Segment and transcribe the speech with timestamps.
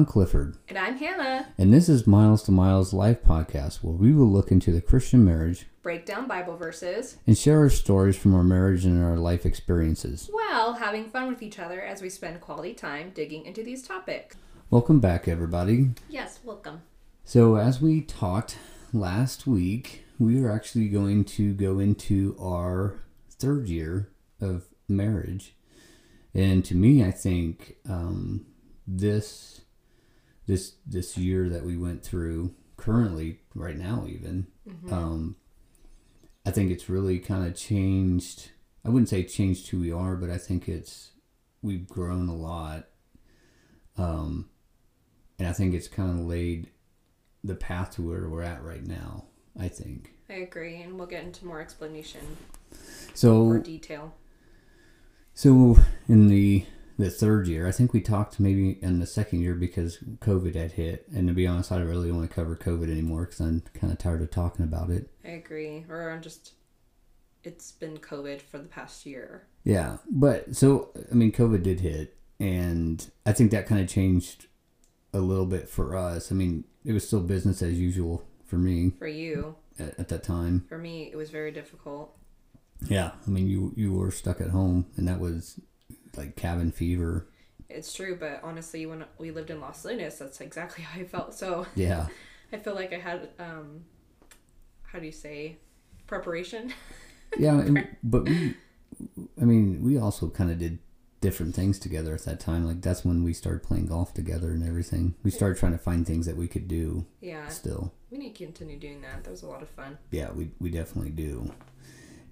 [0.00, 1.48] I'm Clifford, And I'm Hannah.
[1.58, 5.26] and this is Miles to Miles Life Podcast, where we will look into the Christian
[5.26, 9.44] marriage Break down Bible verses and share our stories from our marriage and our life
[9.44, 10.30] experiences.
[10.32, 14.36] while having fun with each other as we spend quality time digging into these topics.
[14.70, 15.90] Welcome back, everybody.
[16.08, 16.80] Yes, welcome.
[17.26, 18.56] So, as we talked
[18.94, 22.94] last week, we are actually going to go into our
[23.38, 24.08] third year
[24.40, 25.54] of marriage.
[26.32, 28.46] And to me, I think um,
[28.86, 29.59] this
[30.50, 34.48] this this year that we went through currently, right now, even,
[34.90, 35.36] um,
[36.44, 38.50] I think it's really kind of changed.
[38.84, 41.10] I wouldn't say changed who we are, but I think it's
[41.62, 42.88] we've grown a lot.
[43.96, 44.48] Um,
[45.38, 46.70] and I think it's kind of laid
[47.44, 49.26] the path to where we're at right now.
[49.58, 52.20] I think I agree, and we'll get into more explanation
[53.14, 53.58] so.
[53.58, 54.14] detail.
[55.34, 55.78] So
[56.08, 56.64] in the
[57.00, 60.72] the third year, I think we talked maybe in the second year because COVID had
[60.72, 63.62] hit, and to be honest, I don't really want to cover COVID anymore because I'm
[63.74, 65.08] kind of tired of talking about it.
[65.24, 65.84] I agree.
[65.88, 66.52] Or I'm just,
[67.44, 69.46] it's been COVID for the past year.
[69.64, 74.46] Yeah, but so I mean, COVID did hit, and I think that kind of changed
[75.12, 76.30] a little bit for us.
[76.30, 80.22] I mean, it was still business as usual for me For you, at, at that
[80.22, 80.64] time.
[80.68, 82.16] for me, it was very difficult.
[82.88, 85.60] Yeah, I mean, you you were stuck at home, and that was
[86.20, 87.26] like cabin fever.
[87.68, 91.34] It's true, but honestly, when we lived in Los Lunas, that's exactly how I felt.
[91.34, 92.06] So Yeah,
[92.52, 93.84] I feel like I had, um,
[94.82, 95.56] how do you say,
[96.06, 96.72] preparation.
[97.38, 98.54] yeah, and, but we,
[99.40, 100.78] I mean, we also kind of did
[101.20, 102.66] different things together at that time.
[102.66, 105.14] Like that's when we started playing golf together and everything.
[105.22, 107.92] We started trying to find things that we could do yeah, still.
[108.10, 109.24] we need to continue doing that.
[109.24, 109.98] That was a lot of fun.
[110.10, 111.52] Yeah, we we definitely do.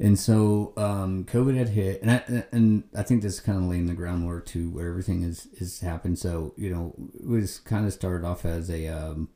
[0.00, 3.64] And so um, COVID had hit, and I and I think this is kind of
[3.64, 6.18] laying the groundwork to where everything is is happened.
[6.18, 9.28] So you know, it was kind of started off as a um,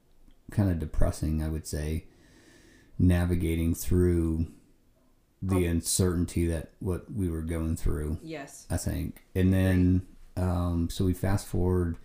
[0.52, 2.04] kind of depressing, I would say,
[2.98, 4.46] navigating through
[5.42, 8.18] the uncertainty that what we were going through.
[8.22, 8.66] Yes.
[8.70, 9.24] I think.
[9.34, 10.06] And then,
[10.36, 11.96] um, so we fast forward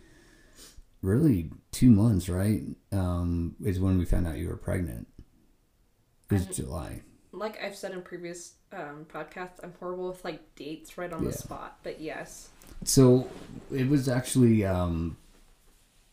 [1.04, 2.64] really two months, right?
[2.92, 5.08] Um, is when we found out you were pregnant.
[6.32, 7.04] It was July.
[7.38, 11.32] Like I've said in previous um, podcasts, I'm horrible with like dates right on the
[11.34, 11.78] spot.
[11.84, 12.50] But yes,
[12.84, 13.30] So
[13.72, 15.18] it was actually, um,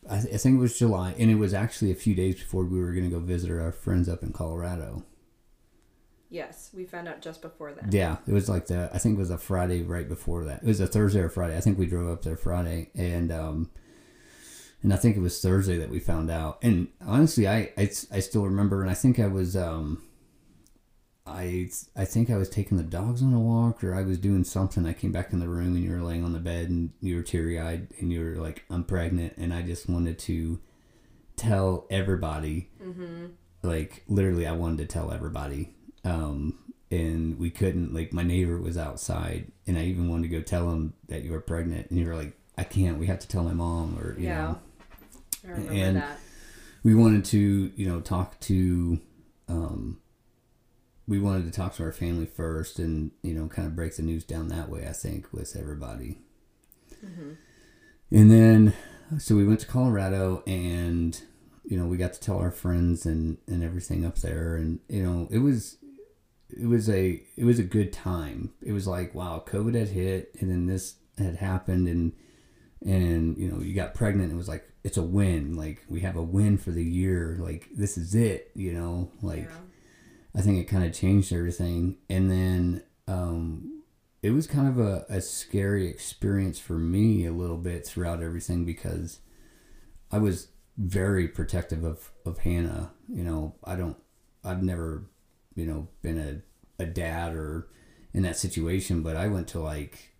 [0.09, 2.63] I, th- I think it was July, and it was actually a few days before
[2.63, 5.03] we were going to go visit our friends up in Colorado.
[6.29, 7.91] yes, we found out just before that.
[7.91, 10.61] Yeah, it was like the I think it was a Friday right before that.
[10.63, 11.57] It was a Thursday or Friday.
[11.57, 13.69] I think we drove up there Friday, and um,
[14.83, 16.59] and I think it was Thursday that we found out.
[16.61, 20.03] And honestly, I I, I still remember, and I think I was um,
[21.27, 24.43] I I think I was taking the dogs on a walk, or I was doing
[24.43, 24.85] something.
[24.85, 27.15] I came back in the room, and you were laying on the bed, and you
[27.15, 30.59] were teary eyed, and you were like, "I'm pregnant," and I just wanted to
[31.35, 33.25] tell everybody Mm-hmm.
[33.63, 35.73] like literally I wanted to tell everybody.
[36.03, 36.59] Um,
[36.91, 40.69] and we couldn't like my neighbor was outside and I even wanted to go tell
[40.71, 43.43] him that you were pregnant and you were like, I can't, we have to tell
[43.43, 44.41] my mom or you Yeah.
[44.43, 44.59] know.
[45.43, 46.19] I remember And- that.
[46.83, 48.99] We wanted to, you know, talk to
[49.49, 49.97] um
[51.07, 54.01] we wanted to talk to our family first and, you know, kind of break the
[54.01, 56.17] news down that way, I think, with everybody.
[57.05, 57.33] Mm-hmm.
[58.11, 58.73] And then,
[59.19, 61.19] so we went to Colorado and,
[61.63, 64.55] you know, we got to tell our friends and, and everything up there.
[64.55, 65.77] And, you know, it was,
[66.49, 68.53] it was a, it was a good time.
[68.61, 72.13] It was like, wow, COVID had hit and then this had happened and,
[72.83, 74.31] and, you know, you got pregnant.
[74.31, 75.55] It was like, it's a win.
[75.55, 77.37] Like we have a win for the year.
[77.39, 79.57] Like this is it, you know, like, yeah.
[80.35, 81.97] I think it kind of changed everything.
[82.09, 83.83] And then um,
[84.21, 88.65] it was kind of a, a scary experience for me a little bit throughout everything
[88.65, 89.19] because
[90.11, 92.91] I was very protective of, of Hannah.
[93.07, 93.97] You know, I don't,
[94.43, 95.05] I've never,
[95.55, 97.69] you know, been a, a dad or
[98.13, 100.15] in that situation, but I went to like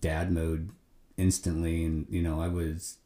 [0.00, 0.70] dad mode
[1.16, 1.84] instantly.
[1.84, 2.98] And, you know, I was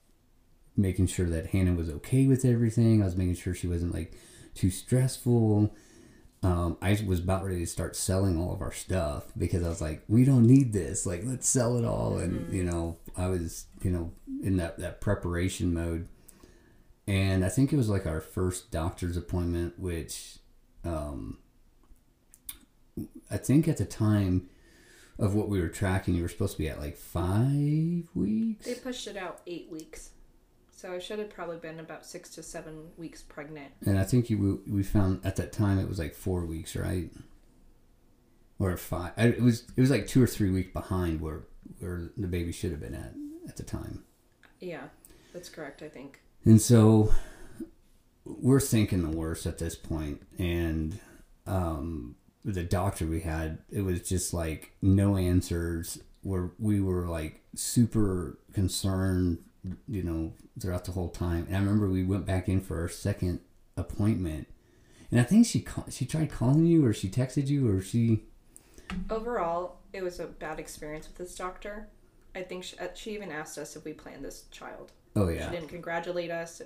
[0.76, 3.00] making sure that Hannah was okay with everything.
[3.00, 4.12] I was making sure she wasn't like
[4.54, 5.74] too stressful
[6.42, 9.80] um, I was about ready to start selling all of our stuff because I was
[9.80, 11.04] like, we don't need this.
[11.04, 12.16] Like, let's sell it all.
[12.16, 16.08] And, you know, I was, you know, in that, that preparation mode.
[17.06, 20.38] And I think it was like our first doctor's appointment, which
[20.84, 21.38] um,
[23.30, 24.48] I think at the time
[25.18, 28.64] of what we were tracking, you were supposed to be at like five weeks.
[28.64, 30.10] They pushed it out eight weeks.
[30.80, 33.70] So I should have probably been about six to seven weeks pregnant.
[33.84, 37.10] And I think you we found at that time it was like four weeks, right?
[38.58, 39.12] Or five.
[39.18, 41.42] It was it was like two or three weeks behind where
[41.80, 43.12] where the baby should have been at
[43.46, 44.04] at the time.
[44.58, 44.84] Yeah,
[45.34, 46.22] that's correct, I think.
[46.46, 47.12] And so
[48.24, 50.98] we're thinking the worst at this point, and
[51.46, 55.98] um, the doctor we had, it was just like no answers.
[56.22, 59.44] Where we were like super concerned,
[59.86, 61.46] you know, throughout the whole time.
[61.46, 63.40] And I remember we went back in for our second
[63.76, 64.48] appointment,
[65.10, 68.24] and I think she call, she tried calling you, or she texted you, or she.
[69.08, 71.88] Overall, it was a bad experience with this doctor.
[72.34, 74.92] I think she, uh, she even asked us if we planned this child.
[75.16, 75.46] Oh yeah.
[75.46, 76.62] She didn't congratulate us.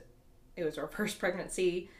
[0.56, 1.90] It was our first pregnancy.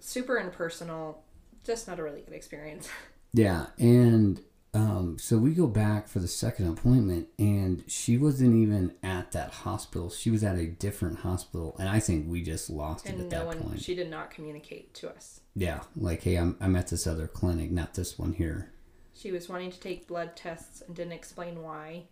[0.00, 1.22] Super impersonal.
[1.64, 2.88] Just not a really good experience.
[3.32, 4.40] yeah, and
[4.74, 9.50] um, so we go back for the second appointment, and she wasn't even at that
[9.50, 10.10] hospital.
[10.10, 13.28] She was at a different hospital, and I think we just lost it at no
[13.28, 13.80] that one, point.
[13.80, 15.40] she did not communicate to us.
[15.54, 18.70] Yeah, like hey, I'm I'm at this other clinic, not this one here.
[19.14, 22.04] She was wanting to take blood tests and didn't explain why.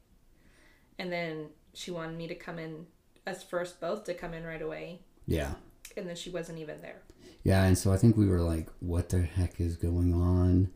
[0.98, 2.86] And then she wanted me to come in,
[3.26, 5.00] us first both to come in right away.
[5.26, 5.54] Yeah,
[5.96, 7.02] And then she wasn't even there.
[7.42, 10.70] yeah, and so I think we were like, what the heck is going on?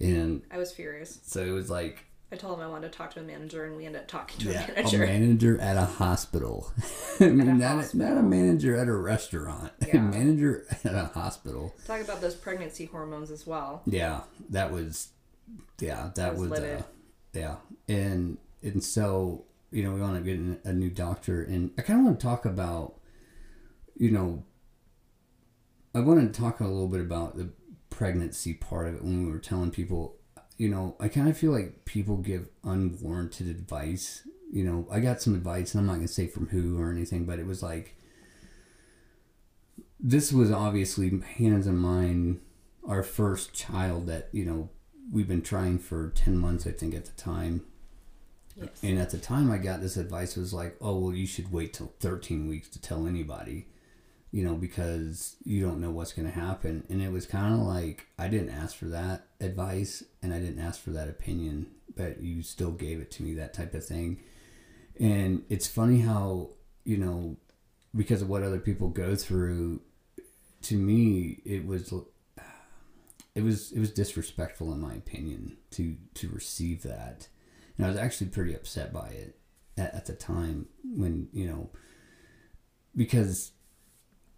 [0.00, 1.20] And I was furious.
[1.24, 3.76] so it was like I told him I wanted to talk to a manager, and
[3.76, 4.98] we ended up talking to yeah, a a manager.
[4.98, 6.70] manager at a hospital.
[7.20, 8.08] I mean, a not, hospital.
[8.08, 9.72] not a manager at a restaurant.
[9.82, 10.00] A Yeah.
[10.00, 11.74] manager at a hospital.
[11.86, 13.82] Talk about those pregnancy hormones as well.
[13.84, 14.20] Yeah,
[14.50, 15.08] that was,
[15.80, 16.82] yeah, that was was, uh,
[17.34, 17.56] yeah,
[17.88, 21.98] and and so you know we want to get a new doctor, and I kind
[21.98, 22.94] of want to talk about,
[23.96, 24.44] you know,
[25.94, 27.48] I want to talk a little bit about the
[28.00, 30.16] pregnancy part of it when we were telling people,
[30.56, 34.26] you know, I kind of feel like people give unwarranted advice.
[34.50, 37.26] You know, I got some advice, and I'm not gonna say from who or anything,
[37.26, 37.94] but it was like.
[40.02, 42.40] This was obviously Hannah's and mine
[42.88, 44.70] our first child that you know
[45.12, 47.60] we've been trying for 10 months i think at the time
[48.56, 48.68] Yes.
[48.82, 51.74] and at the time i got this advice was like oh well you should wait
[51.74, 53.66] till 13 weeks to tell anybody
[54.32, 56.84] you know because you don't know what's going to happen.
[56.88, 60.64] And it was kind of like i didn't ask for that advice and i didn't
[60.64, 61.66] ask for that opinion
[61.96, 64.20] but you still gave it to me that type of thing.
[64.98, 66.50] And it's funny how
[66.84, 67.36] you know
[67.94, 69.80] because of what other people go through
[70.62, 71.92] to me it was
[73.34, 77.28] it was it was disrespectful in my opinion to to receive that.
[77.76, 79.36] And i was actually pretty upset by it
[79.76, 81.70] at, at the time when you know
[82.96, 83.52] because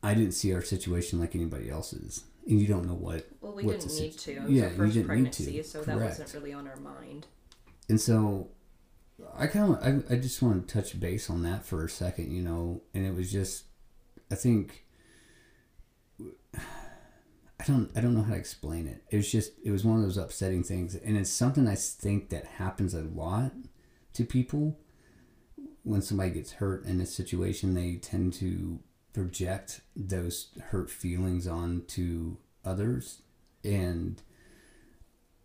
[0.03, 3.65] i didn't see our situation like anybody else's and you don't know what Well, we
[3.65, 4.33] what didn't need to.
[4.33, 5.43] It was yeah, our you first didn't need to.
[5.45, 7.27] pregnancy, so that wasn't really on our mind.
[7.89, 8.49] and so
[9.37, 12.33] I kind of I, I just want to touch base on that for a second,
[12.33, 13.65] you know, and it was just
[14.31, 14.85] I think
[16.55, 19.05] I don't I don't know how to explain it.
[19.11, 22.31] It was just it was one of those upsetting things, and it's something I think
[22.31, 23.53] that happens a lot
[24.15, 24.79] to people
[25.85, 27.75] when somebody gets hurt in a situation.
[27.75, 28.81] They tend to
[29.13, 33.23] project those hurt feelings onto others,
[33.65, 34.23] and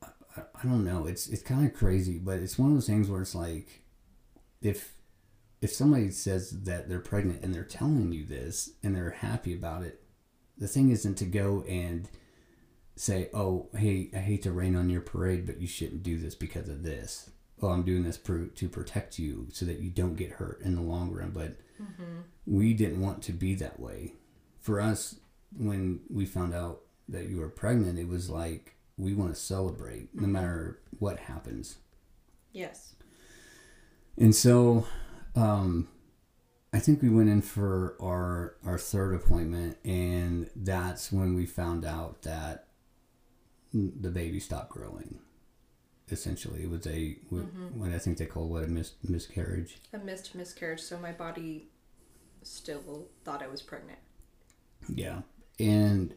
[0.01, 0.07] I,
[0.41, 1.05] I don't know.
[1.05, 3.81] It's it's kind of crazy, but it's one of those things where it's like,
[4.61, 4.93] if
[5.61, 9.83] if somebody says that they're pregnant and they're telling you this and they're happy about
[9.83, 10.03] it,
[10.57, 12.09] the thing isn't to go and
[12.95, 16.35] say, "Oh, hey, I hate to rain on your parade, but you shouldn't do this
[16.35, 17.29] because of this."
[17.61, 20.75] Oh, I'm doing this pro- to protect you so that you don't get hurt in
[20.75, 21.31] the long run.
[21.31, 21.57] But
[22.45, 24.13] we didn't want to be that way.
[24.59, 25.15] For us,
[25.57, 30.09] when we found out that you were pregnant, it was like we want to celebrate
[30.13, 31.77] no matter what happens.
[32.51, 32.95] Yes.
[34.17, 34.85] And so,
[35.35, 35.87] um,
[36.73, 41.85] I think we went in for our our third appointment, and that's when we found
[41.85, 42.67] out that
[43.73, 45.19] the baby stopped growing.
[46.09, 47.79] Essentially, it was a mm-hmm.
[47.79, 49.81] what I think they call what a mis- miscarriage.
[49.91, 51.67] A missed miscarriage, so my body
[52.43, 53.99] still thought I was pregnant.
[54.87, 55.21] Yeah,
[55.59, 56.13] and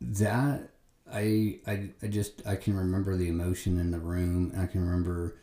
[0.00, 0.70] that
[1.12, 4.52] I I I just I can remember the emotion in the room.
[4.56, 5.38] I can remember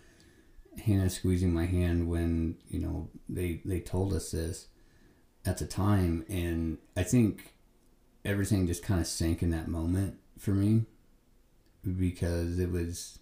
[0.86, 4.68] Hannah squeezing my hand when you know they they told us this
[5.46, 7.54] at the time, and I think
[8.24, 10.86] everything just kind of sank in that moment for me
[11.98, 13.20] because it was.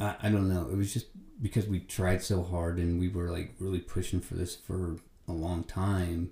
[0.00, 0.68] I, I don't know.
[0.70, 1.06] It was just
[1.40, 4.96] because we tried so hard and we were like really pushing for this for
[5.28, 6.30] a long time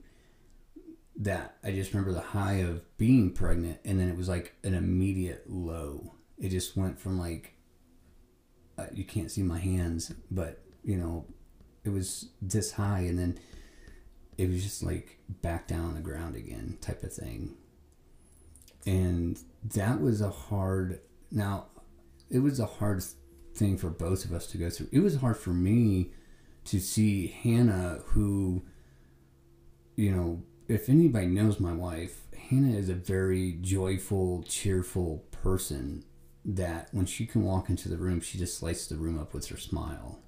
[1.16, 4.74] that I just remember the high of being pregnant and then it was like an
[4.74, 6.14] immediate low.
[6.38, 7.54] It just went from like
[8.78, 11.26] uh, you can't see my hands, but you know,
[11.84, 13.38] it was this high and then
[14.38, 17.56] it was just like back down on the ground again type of thing.
[18.86, 19.38] And
[19.74, 21.66] that was a hard now
[22.30, 23.02] it was a hard
[23.54, 24.88] thing for both of us to go through.
[24.92, 26.12] It was hard for me
[26.66, 28.62] to see Hannah who
[29.96, 36.04] you know, if anybody knows my wife, Hannah is a very joyful, cheerful person
[36.44, 39.48] that when she can walk into the room, she just lights the room up with
[39.48, 40.20] her smile.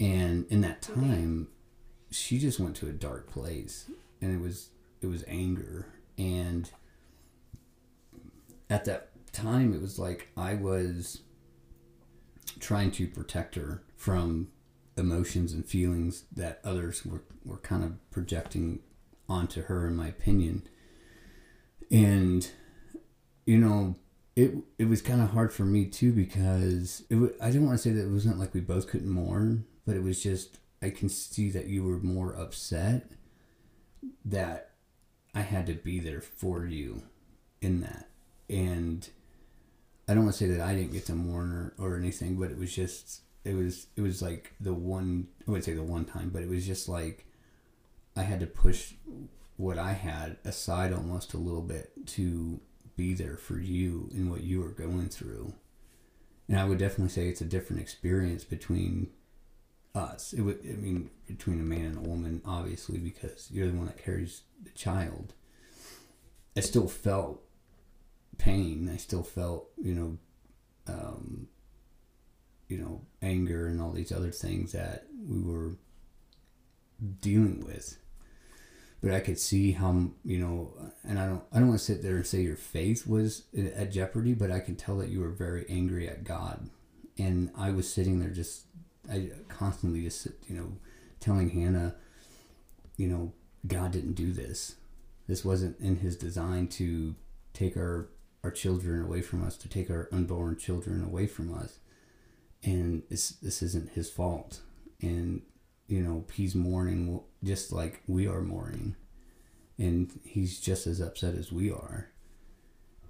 [0.00, 1.48] And in that time,
[2.10, 5.86] she just went to a dark place, and it was it was anger.
[6.16, 6.70] And
[8.70, 11.20] at that time, it was like I was
[12.60, 14.48] trying to protect her from
[14.96, 18.80] emotions and feelings that others were, were kind of projecting
[19.28, 20.62] onto her, in my opinion.
[21.90, 22.48] And,
[23.46, 23.96] you know,
[24.36, 27.78] it it was kind of hard for me too because it w- I didn't want
[27.78, 30.90] to say that it wasn't like we both couldn't mourn, but it was just I
[30.90, 33.12] can see that you were more upset
[34.24, 34.70] that
[35.34, 37.02] I had to be there for you
[37.60, 38.08] in that.
[38.48, 39.08] And
[40.08, 42.50] I don't want to say that I didn't get to mourn or, or anything, but
[42.50, 46.04] it was just it was it was like the one I wouldn't say the one
[46.04, 47.26] time, but it was just like
[48.16, 48.94] I had to push
[49.56, 52.60] what I had aside almost a little bit to
[52.96, 55.54] be there for you and what you were going through.
[56.48, 59.08] And I would definitely say it's a different experience between
[59.94, 60.32] us.
[60.32, 63.86] It would, I mean, between a man and a woman, obviously, because you're the one
[63.86, 65.32] that carries the child.
[66.56, 67.42] I still felt
[68.38, 68.90] pain.
[68.92, 70.18] I still felt, you know,
[70.86, 71.48] um,
[72.68, 75.76] you know, anger and all these other things that we were
[77.20, 77.98] dealing with
[79.04, 80.72] but I could see how you know,
[81.06, 83.92] and I don't I don't want to sit there and say your faith was at
[83.92, 86.70] jeopardy, but I can tell that you were very angry at God,
[87.18, 88.64] and I was sitting there just
[89.12, 90.72] I constantly just you know
[91.20, 91.96] telling Hannah,
[92.96, 93.34] you know,
[93.66, 94.76] God didn't do this.
[95.28, 97.14] This wasn't in His design to
[97.52, 98.08] take our
[98.44, 101.78] our children away from us, to take our unborn children away from us,
[102.62, 104.60] and this this isn't His fault,
[105.00, 105.42] and
[105.86, 108.96] you know, he's mourning just like we are mourning.
[109.76, 112.10] And he's just as upset as we are.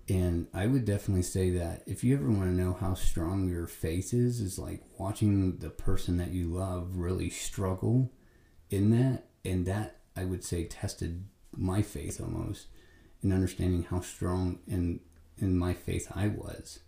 [0.09, 3.67] And I would definitely say that if you ever want to know how strong your
[3.67, 8.11] faith is, is like watching the person that you love really struggle
[8.71, 9.25] in that.
[9.45, 11.25] And that, I would say, tested
[11.57, 12.67] my faith almost
[13.23, 15.01] in understanding how strong in,
[15.39, 16.81] in my faith I was.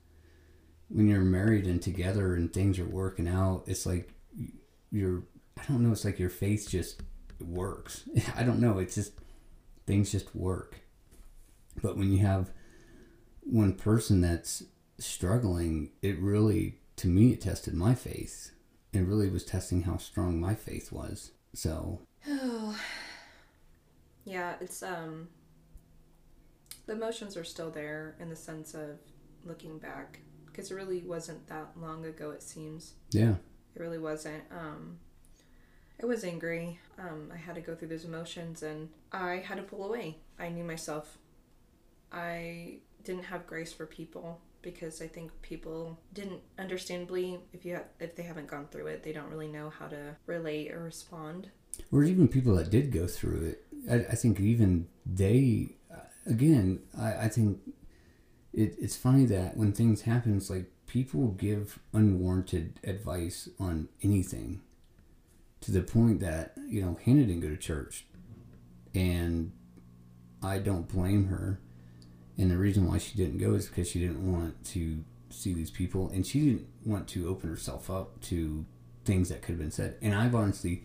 [0.88, 4.12] When you're married and together and things are working out, it's like
[4.90, 5.24] you're
[5.58, 5.92] I don't know.
[5.92, 7.02] It's like your faith just
[7.40, 8.04] works.
[8.36, 8.78] I don't know.
[8.78, 9.12] It's just
[9.86, 10.80] things just work.
[11.82, 12.50] But when you have
[13.42, 14.64] one person that's
[14.98, 18.50] struggling, it really, to me, it tested my faith.
[18.92, 21.32] It really was testing how strong my faith was.
[21.54, 22.00] So.
[22.28, 22.78] Oh.
[24.28, 25.28] Yeah, it's um.
[26.86, 28.98] The emotions are still there in the sense of
[29.44, 32.30] looking back because it really wasn't that long ago.
[32.30, 32.94] It seems.
[33.10, 33.34] Yeah.
[33.74, 34.42] It really wasn't.
[34.50, 34.98] Um
[36.02, 36.78] I was angry.
[36.98, 40.18] Um, I had to go through those emotions and I had to pull away.
[40.38, 41.16] I knew myself.
[42.12, 47.84] I didn't have grace for people because I think people didn't understandably if you have,
[47.98, 51.48] if they haven't gone through it, they don't really know how to relate or respond.
[51.90, 55.76] Or even people that did go through it, I, I think even they,
[56.26, 57.61] again, I, I think
[58.52, 64.61] it, it's funny that when things happen, it's like people give unwarranted advice on anything
[65.61, 68.06] to the point that you know Hannah didn't go to church,
[68.95, 69.52] and
[70.42, 71.61] I don't blame her.
[72.38, 75.71] And the reason why she didn't go is because she didn't want to see these
[75.71, 78.64] people, and she didn't want to open herself up to
[79.04, 79.97] things that could have been said.
[80.02, 80.85] And I've honestly,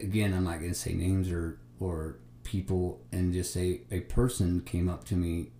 [0.00, 2.16] again, I'm not going to say names or or
[2.48, 5.52] people, and just say a person came up to me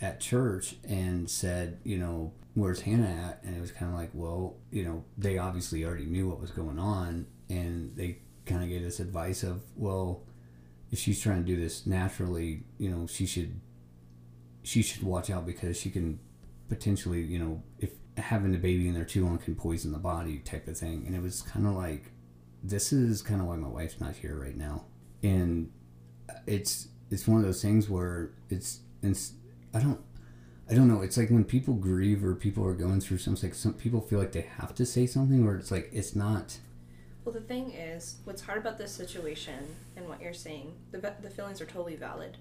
[0.00, 3.42] at church and said, you know, where's Hannah at?
[3.42, 6.50] And it was kind of like, well, you know, they obviously already knew what was
[6.50, 10.22] going on, and they kind of gave us advice of well
[10.90, 13.60] if she's trying to do this naturally you know she should
[14.62, 16.18] she should watch out because she can
[16.68, 20.38] potentially you know if having the baby in there too long can poison the body
[20.38, 22.12] type of thing and it was kind of like
[22.62, 24.84] this is kind of why my wife's not here right now
[25.22, 25.70] and
[26.46, 29.32] it's it's one of those things where it's it's
[29.74, 30.00] i don't
[30.68, 33.54] i don't know it's like when people grieve or people are going through something like
[33.54, 36.58] some people feel like they have to say something or it's like it's not
[37.26, 39.58] well, the thing is, what's hard about this situation
[39.96, 42.36] and what you're saying, the, the feelings are totally valid,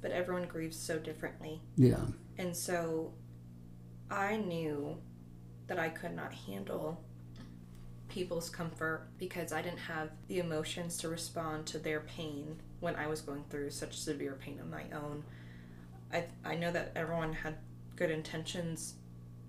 [0.00, 1.60] but everyone grieves so differently.
[1.76, 2.00] Yeah.
[2.38, 3.12] And so
[4.10, 4.96] I knew
[5.66, 7.04] that I could not handle
[8.08, 13.06] people's comfort because I didn't have the emotions to respond to their pain when I
[13.06, 15.22] was going through such severe pain of my own.
[16.12, 17.56] I, I know that everyone had
[17.96, 18.94] good intentions,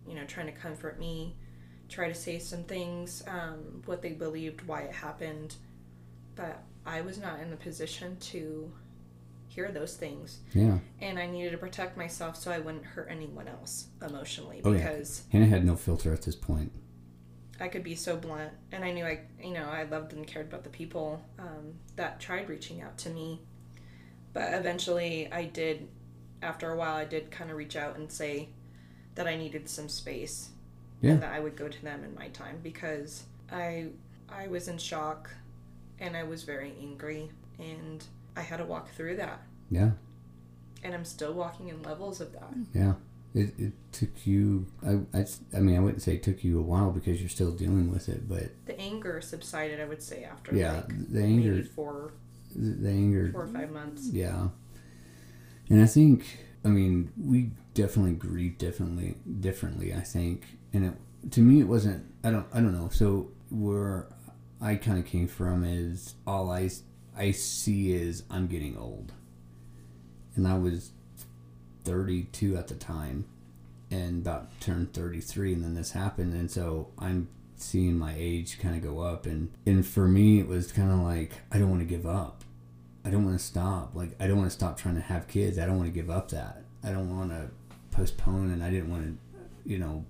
[0.07, 1.35] you know, trying to comfort me
[1.91, 5.55] try to say some things, um, what they believed, why it happened.
[6.35, 8.71] But I was not in the position to
[9.49, 10.39] hear those things.
[10.53, 10.77] Yeah.
[11.01, 14.77] And I needed to protect myself so I wouldn't hurt anyone else emotionally Oh, yeah.
[14.77, 16.71] because Hannah had no filter at this point.
[17.61, 18.51] I could be so blunt.
[18.71, 22.19] And I knew I, you know, I loved and cared about the people um, that
[22.19, 23.39] tried reaching out to me.
[24.33, 25.87] But eventually I did,
[26.41, 28.49] after a while, I did kind of reach out and say
[29.15, 30.49] that I needed some space
[31.01, 31.11] Yeah.
[31.11, 33.87] and that I would go to them in my time because I
[34.29, 35.29] I was in shock
[35.99, 38.01] and I was very angry and
[38.37, 39.91] I had to walk through that Yeah.
[40.83, 42.53] and I'm still walking in levels of that.
[42.73, 42.93] Yeah.
[43.33, 46.61] It, it took you, I, I, I mean, I wouldn't say it took you a
[46.61, 50.53] while because you're still dealing with it, but The anger subsided, I would say, after
[50.53, 52.11] yeah, like the anger, four
[52.53, 54.09] the anger, four or five months.
[54.11, 54.49] yeah.
[55.69, 56.25] And I think,
[56.65, 60.43] I mean, we definitely grieve differently, differently, I think.
[60.73, 62.89] And it, to me, it wasn't, I don't, I don't know.
[62.89, 64.07] So where
[64.59, 66.69] I kind of came from is all I,
[67.15, 69.13] I see is I'm getting old.
[70.35, 70.91] And I was
[71.83, 73.25] 32 at the time
[73.89, 77.27] and about turned 33 and then this happened and so i'm
[77.61, 80.99] seeing my age kind of go up and and for me it was kind of
[80.99, 82.43] like i don't want to give up.
[83.03, 83.95] I don't want to stop.
[83.95, 85.57] Like i don't want to stop trying to have kids.
[85.57, 86.63] I don't want to give up that.
[86.83, 87.49] I don't want to
[87.91, 90.05] postpone and i didn't want to you know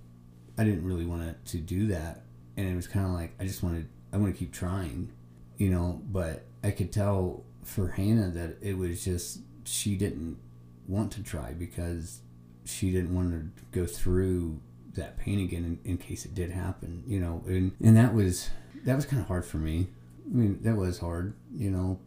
[0.56, 2.22] i didn't really want to, do that.
[2.56, 5.10] And it was kind of like i just wanted i want to keep trying
[5.58, 10.38] you know but i could tell for hannah that it was just she didn't
[10.86, 12.20] want to try because
[12.64, 14.60] she didn't want to go through
[14.94, 18.50] that pain again in, in case it did happen you know and and that was
[18.84, 19.86] that was kind of hard for me.
[20.26, 21.98] I mean that was hard you know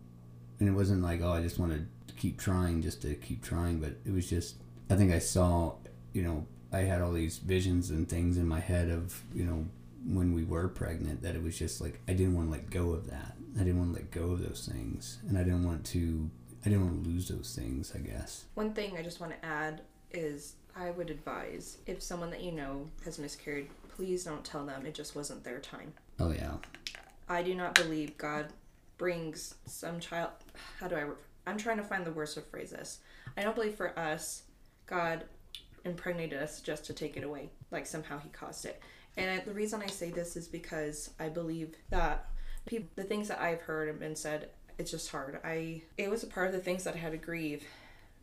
[0.60, 3.80] and it wasn't like oh i just want to keep trying just to keep trying
[3.80, 4.56] but it was just
[4.90, 5.74] i think i saw
[6.14, 9.66] you know i had all these visions and things in my head of you know
[10.08, 12.92] when we were pregnant that it was just like i didn't want to let go
[12.92, 13.34] of that.
[13.56, 16.30] I didn't want to let go of those things and i didn't want to
[16.66, 19.46] i didn't want to lose those things i guess One thing I just want to
[19.46, 24.66] add is I would advise if someone that you know has miscarried, please don't tell
[24.66, 25.94] them it just wasn't their time.
[26.20, 26.56] oh yeah
[27.30, 28.48] I do not believe God
[28.98, 30.30] brings some child.
[30.80, 31.06] How do I?
[31.50, 33.00] I'm trying to find the words to phrase this.
[33.36, 34.44] I don't believe for us,
[34.86, 35.24] God
[35.86, 37.50] impregnated us just to take it away.
[37.72, 38.80] Like somehow He caused it.
[39.18, 42.28] And I, the reason I say this is because I believe that
[42.68, 45.40] people, the things that I've heard and been said, it's just hard.
[45.44, 47.64] I it was a part of the things that I had to grieve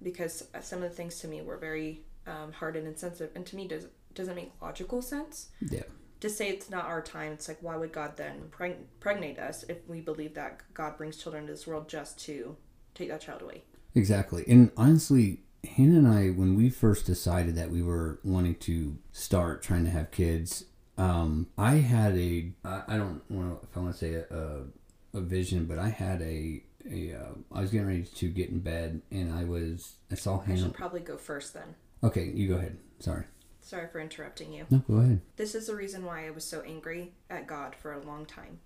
[0.03, 3.57] because some of the things to me were very um, hard and insensitive, and to
[3.57, 5.83] me does doesn't make logical sense yeah
[6.23, 9.65] to say it's not our time, it's like, why would God then preg- pregnate us
[9.69, 12.57] if we believe that God brings children to this world just to
[12.95, 13.65] take that child away?
[13.97, 14.45] Exactly.
[14.47, 19.65] And honestly, Hannah and I, when we first decided that we were wanting to start
[19.65, 23.93] trying to have kids, um, I had a, I I don't know if I want
[23.93, 24.61] to say a, a,
[25.15, 28.61] a vision, but I had a, a uh, I was getting ready to get in
[28.61, 30.57] bed and I was, I saw him.
[30.57, 31.75] I should probably go first then.
[32.03, 32.79] Okay, you go ahead.
[32.99, 33.25] Sorry.
[33.61, 34.67] Sorry for interrupting you.
[34.71, 35.21] No, go ahead.
[35.37, 38.59] This is the reason why I was so angry at God for a long time.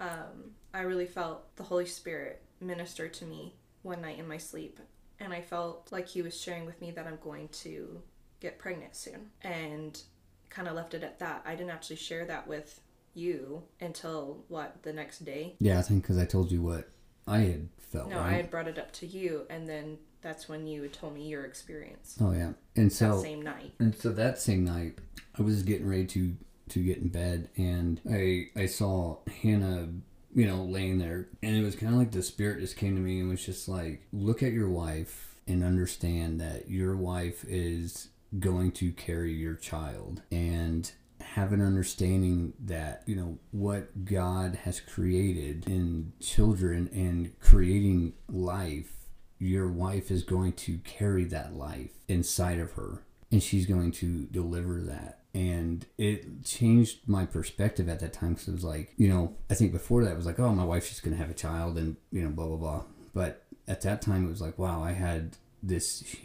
[0.00, 4.80] Um, I really felt the Holy Spirit minister to me one night in my sleep,
[5.20, 8.00] and I felt like He was sharing with me that I'm going to
[8.40, 10.00] get pregnant soon, and
[10.48, 11.42] kind of left it at that.
[11.44, 12.80] I didn't actually share that with
[13.18, 15.56] you until what the next day.
[15.58, 16.88] Yeah, I think because I told you what
[17.26, 20.66] I had felt, No, I had brought it up to you, and then that's when
[20.66, 22.52] you told me your experience Oh, yeah.
[22.76, 23.72] And that so, same night.
[23.78, 24.98] And so that same night,
[25.38, 26.36] I was getting ready to
[26.70, 29.88] to get in bed, and I I saw Hannah,
[30.34, 33.00] you know, laying there, and it was kind of like the spirit just came to
[33.00, 38.08] me and was just like, look at your wife and understand that your wife is
[38.38, 40.92] going to carry your child, and
[41.38, 48.92] have an understanding that you know what God has created in children and creating life
[49.38, 54.24] your wife is going to carry that life inside of her and she's going to
[54.24, 55.20] deliver that.
[55.32, 59.54] And it changed my perspective at that time because it was like you know i
[59.54, 61.78] think before that it was like oh my wife's just going to have a child
[61.78, 62.82] and you know blah blah blah.
[63.14, 66.16] But at that time it was like wow i had this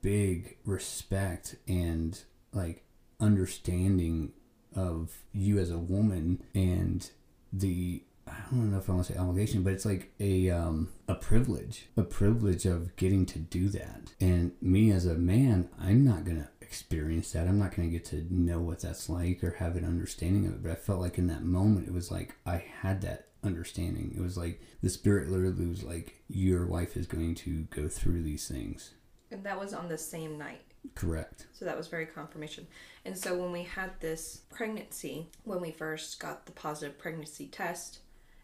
[0.00, 2.20] big respect and
[2.52, 2.84] like
[3.22, 4.32] understanding
[4.74, 7.10] of you as a woman and
[7.52, 10.90] the I don't know if I want to say obligation, but it's like a um,
[11.08, 14.14] a privilege, a privilege of getting to do that.
[14.20, 17.48] And me as a man, I'm not gonna experience that.
[17.48, 20.62] I'm not gonna get to know what that's like or have an understanding of it.
[20.62, 24.14] But I felt like in that moment, it was like I had that understanding.
[24.16, 28.22] It was like the spirit literally was like, "Your wife is going to go through
[28.22, 28.94] these things."
[29.30, 30.71] And that was on the same night.
[30.94, 31.46] Correct.
[31.52, 32.66] So that was very confirmation.
[33.04, 38.00] And so when we had this pregnancy, when we first got the positive pregnancy test,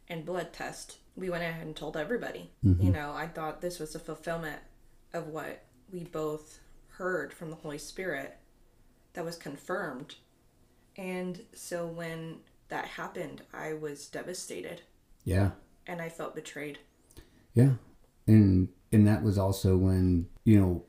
[0.09, 0.99] and blood test.
[1.17, 2.51] We went ahead and told everybody.
[2.65, 2.83] Mm-hmm.
[2.83, 4.61] You know, I thought this was a fulfillment
[5.13, 8.37] of what we both heard from the Holy Spirit
[9.13, 10.17] that was confirmed.
[10.97, 14.83] And so when that happened, I was devastated
[15.25, 15.51] Yeah.
[15.87, 16.79] and I felt betrayed.
[17.55, 17.73] Yeah.
[18.27, 20.85] And and that was also when, you know,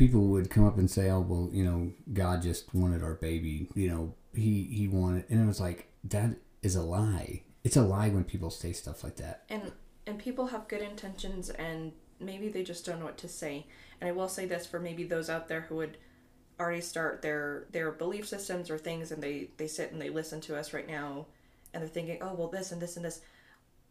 [0.00, 3.68] people would come up and say, "Oh, well, you know, God just wanted our baby.
[3.74, 7.42] You know, he he wanted." And it was like that is a lie.
[7.64, 9.44] It's a lie when people say stuff like that.
[9.50, 9.72] and
[10.06, 13.66] and people have good intentions and maybe they just don't know what to say
[14.00, 15.96] and i will say this for maybe those out there who would
[16.58, 20.40] already start their their belief systems or things and they they sit and they listen
[20.40, 21.26] to us right now
[21.72, 23.20] and they're thinking oh well this and this and this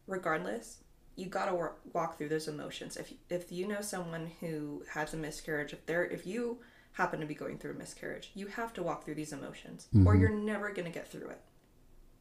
[0.08, 0.80] regardless
[1.20, 5.14] you got to wor- walk through those emotions if if you know someone who has
[5.14, 6.60] a miscarriage if they're if you
[6.94, 10.14] happen to be going through a miscarriage you have to walk through these emotions or
[10.14, 10.22] mm-hmm.
[10.22, 11.42] you're never going to get through it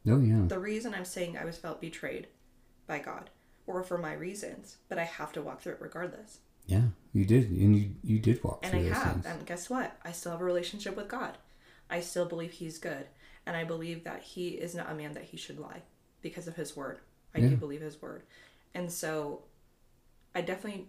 [0.07, 0.43] Oh yeah.
[0.47, 2.27] the reason I'm saying I was felt betrayed
[2.87, 3.29] by God
[3.67, 6.39] or for my reasons, but I have to walk through it regardless.
[6.65, 6.87] Yeah.
[7.13, 8.85] You did, and you you did walk through it.
[8.85, 9.13] And I have.
[9.13, 9.25] things.
[9.25, 9.97] And guess what?
[10.03, 11.37] I still have a relationship with God.
[11.89, 13.07] I still believe He's good.
[13.45, 15.81] And I believe that He is not a man that He should lie
[16.21, 16.99] because of His word.
[17.35, 17.49] I Yeah.
[17.49, 18.23] do believe His word.
[18.73, 19.43] And so
[20.35, 20.87] I definitely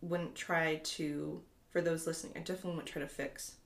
[0.00, 3.56] wouldn't try to, for those listening, I definitely wouldn't try to fix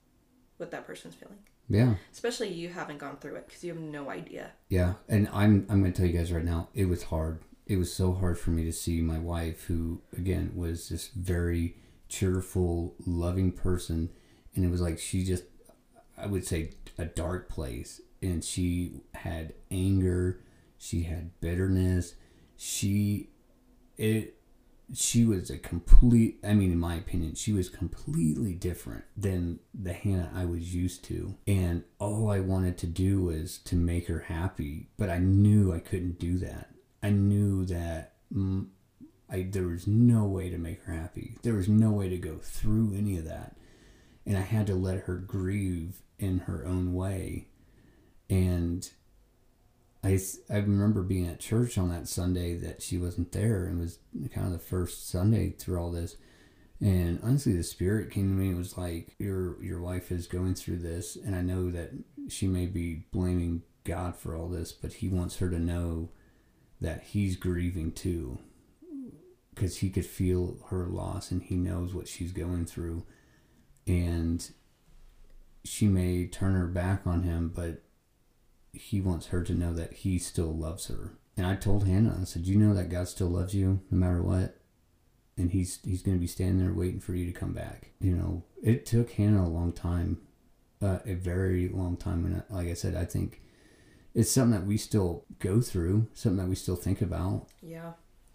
[0.59, 1.39] what that person's feeling.
[1.69, 1.95] Yeah.
[2.13, 4.53] Especially you haven't gone through it because you have no idea.
[4.69, 7.41] Yeah, and I'm I'm going to tell you guys right now, it was hard.
[7.67, 11.77] It was so hard for me to see my wife, who again was this very
[12.09, 14.09] cheerful, loving person,
[14.55, 15.45] and it was like she just,
[16.17, 20.41] I would say, a dark place, and she had anger,
[20.79, 22.15] she had bitterness,
[22.57, 23.29] she,
[23.99, 24.37] it,
[24.95, 26.39] she was a complete.
[26.43, 31.05] I mean, in my opinion, she was completely different than the Hannah I was used
[31.05, 34.89] to, and all I wanted to do was to make her happy.
[34.97, 36.71] But I knew I couldn't do that.
[37.03, 38.15] I knew that
[39.31, 41.37] I there was no way to make her happy.
[41.43, 43.57] There was no way to go through any of that,
[44.25, 47.49] and I had to let her grieve in her own way.
[48.31, 48.89] And
[50.03, 53.83] I, I remember being at church on that Sunday that she wasn't there and it
[53.83, 53.99] was
[54.33, 56.17] kind of the first Sunday through all this.
[56.81, 60.55] And honestly, the spirit came to me and was like, "Your your wife is going
[60.55, 61.91] through this, and I know that
[62.29, 66.11] she may be blaming God for all this, but He wants her to know
[66.81, 68.39] that He's grieving too,
[69.53, 73.05] because He could feel her loss and He knows what she's going through,
[73.85, 74.49] and
[75.65, 77.83] she may turn her back on Him, but
[78.73, 81.13] he wants her to know that he still loves her.
[81.37, 84.23] And I told Hannah, I said, "You know that God still loves you, no matter
[84.23, 84.61] what,
[85.37, 88.17] and he's he's going to be standing there waiting for you to come back." You
[88.17, 90.19] know, it took Hannah a long time,
[90.83, 93.41] uh, a very long time, and uh, like I said, I think
[94.15, 97.47] it's something that we still go through, something that we still think about.
[97.63, 97.93] Yeah.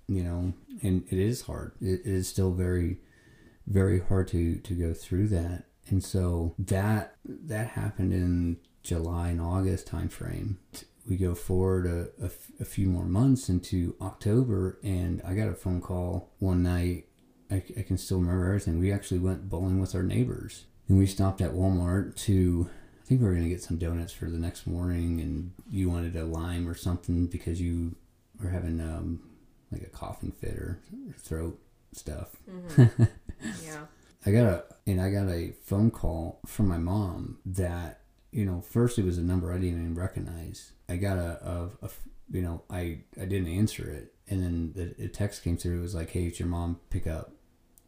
[0.07, 1.73] You know, and it is hard.
[1.81, 2.99] It, it is still very,
[3.67, 5.65] very hard to to go through that.
[5.89, 10.55] And so that that happened in July and August timeframe.
[11.09, 15.49] We go forward a, a f- a few more months into October, and I got
[15.49, 17.07] a phone call one night.
[17.51, 18.79] I, I can still remember everything.
[18.79, 22.69] We actually went bowling with our neighbors, and we stopped at Walmart to.
[23.01, 26.15] I think we were gonna get some donuts for the next morning, and you wanted
[26.15, 27.95] a lime or something because you
[28.41, 29.19] were having um,
[29.73, 31.59] like a coughing fit or, or throat
[31.91, 32.29] stuff.
[33.61, 33.85] Yeah.
[34.25, 38.02] I got a and I got a phone call from my mom that
[38.33, 40.71] you know first it was a number I didn't even recognize.
[40.89, 41.89] I got a, a, a
[42.31, 45.79] you know I I didn't answer it and then the, the text came through.
[45.79, 46.79] It was like, "Hey, it's your mom.
[46.89, 47.33] Pick up."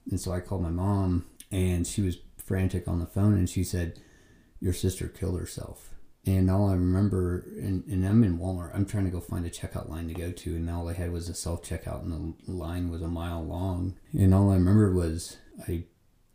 [0.09, 3.63] And so I called my mom and she was frantic on the phone and she
[3.63, 3.99] said,
[4.59, 5.91] "Your sister killed herself."
[6.27, 9.49] And all I remember, and, and I'm in Walmart, I'm trying to go find a
[9.49, 12.51] checkout line to go to, and all I had was a self checkout, and the
[12.51, 13.95] line was a mile long.
[14.11, 15.83] And all I remember was I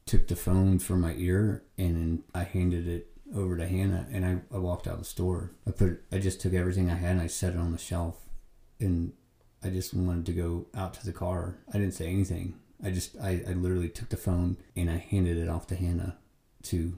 [0.06, 4.38] took the phone from my ear and I handed it over to Hannah and I,
[4.54, 5.52] I walked out of the store.
[5.66, 8.26] I put I just took everything I had and I set it on the shelf
[8.78, 9.12] and
[9.62, 11.58] I just wanted to go out to the car.
[11.68, 12.54] I didn't say anything.
[12.82, 16.16] I just I, I literally took the phone and I handed it off to Hannah
[16.64, 16.96] to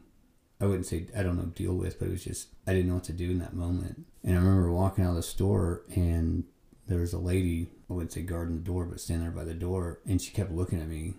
[0.61, 2.95] I wouldn't say I don't know deal with, but it was just I didn't know
[2.95, 4.07] what to do in that moment.
[4.25, 6.45] And I remember walking out of the store and
[6.87, 9.55] there was a lady, I wouldn't say guarding the door, but standing there by the
[9.55, 11.15] door, and she kept looking at me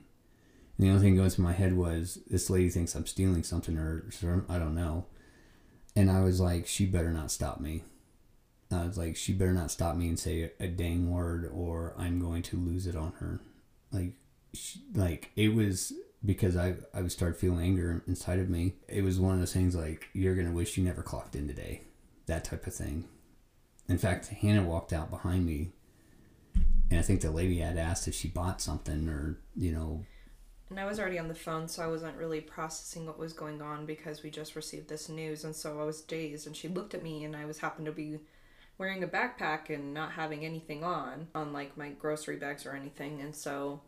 [0.77, 3.77] and the only thing going through my head was this lady thinks I'm stealing something
[3.77, 5.05] or some- I don't know.
[5.95, 7.83] And I was like, she better not stop me.
[8.71, 12.19] I was like, she better not stop me and say a dang word or I'm
[12.19, 13.39] going to lose it on her.
[13.91, 14.13] Like,
[14.53, 15.93] she, like it was
[16.25, 18.73] because I I would start feeling anger inside of me.
[18.87, 21.81] It was one of those things like you're gonna wish you never clocked in today,
[22.25, 23.05] that type of thing.
[23.87, 25.73] In fact, Hannah walked out behind me
[26.89, 30.05] and I think the lady had asked if she bought something or you know
[30.73, 33.61] And I was already on the phone, so I wasn't really processing what was going
[33.61, 36.47] on because we just received this news, and so I was dazed.
[36.47, 38.21] And she looked at me, and I was happened to be
[38.79, 43.21] wearing a backpack and not having anything on, on like my grocery bags or anything.
[43.21, 43.81] And so,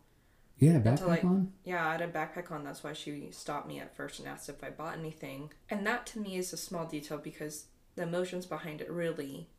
[0.60, 1.54] you had a backpack I- on.
[1.64, 2.64] yeah, I had a backpack on.
[2.64, 5.52] That's why she stopped me at first and asked if I bought anything.
[5.72, 9.50] And that to me is a small detail because the emotions behind it really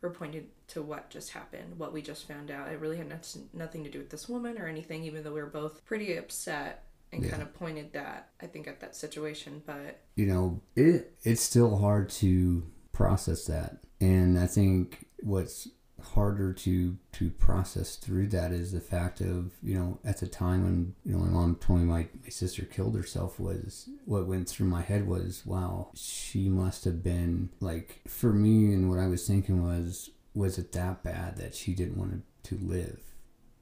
[0.00, 2.68] were pointed to what just happened, what we just found out.
[2.68, 5.40] It really had noth- nothing to do with this woman or anything, even though we
[5.40, 7.30] were both pretty upset and Yeah.
[7.30, 9.62] kind of pointed that, I think, at that situation.
[9.66, 13.78] But you know, it it's still hard to process that.
[14.00, 15.68] And I think what's
[16.00, 20.64] harder to to process through that is the fact of, you know, at the time
[20.64, 24.48] when, you know, my mom told me my, my sister killed herself was what went
[24.48, 29.06] through my head was, wow, she must have been like for me and what I
[29.06, 33.00] was thinking was was it that bad that she didn't want to live?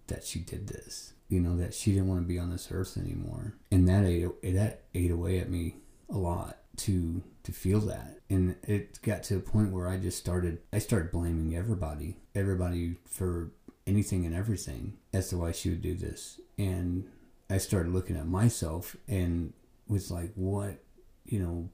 [0.08, 1.12] That she did this.
[1.28, 3.54] You know, that she didn't want to be on this earth anymore.
[3.70, 5.76] And that ate that ate away at me
[6.08, 8.20] a lot to to feel that.
[8.28, 12.96] And it got to a point where i just started i started blaming everybody everybody
[13.06, 13.50] for
[13.86, 16.40] anything and everything as to why she would do this.
[16.58, 17.08] And
[17.48, 19.54] i started looking at myself and
[19.88, 20.82] was like what
[21.24, 21.70] you know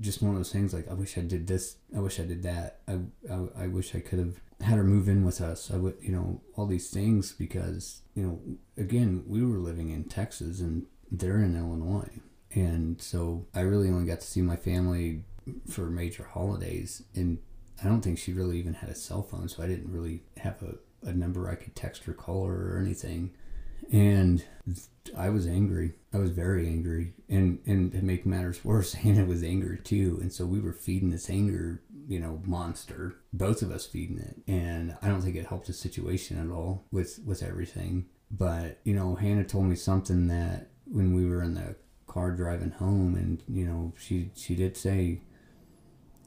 [0.00, 2.42] just one of those things like i wish i did this i wish i did
[2.42, 2.80] that.
[2.88, 2.98] I
[3.30, 5.70] i, I wish i could have had her move in with us.
[5.70, 8.40] I would you know all these things because you know
[8.76, 12.10] again we were living in texas and they're in illinois
[12.56, 15.22] and so I really only got to see my family
[15.68, 17.02] for major holidays.
[17.14, 17.38] And
[17.84, 20.62] I don't think she really even had a cell phone, so I didn't really have
[20.62, 23.34] a, a number I could text or call her or anything.
[23.92, 24.42] And
[25.14, 25.92] I was angry.
[26.14, 27.12] I was very angry.
[27.28, 30.18] And, and to make matters worse, Hannah was angry too.
[30.22, 34.38] And so we were feeding this anger, you know, monster, both of us feeding it.
[34.50, 38.06] And I don't think it helped the situation at all with, with everything.
[38.30, 41.76] But, you know, Hannah told me something that when we were in the
[42.16, 45.20] car driving home and you know she she did say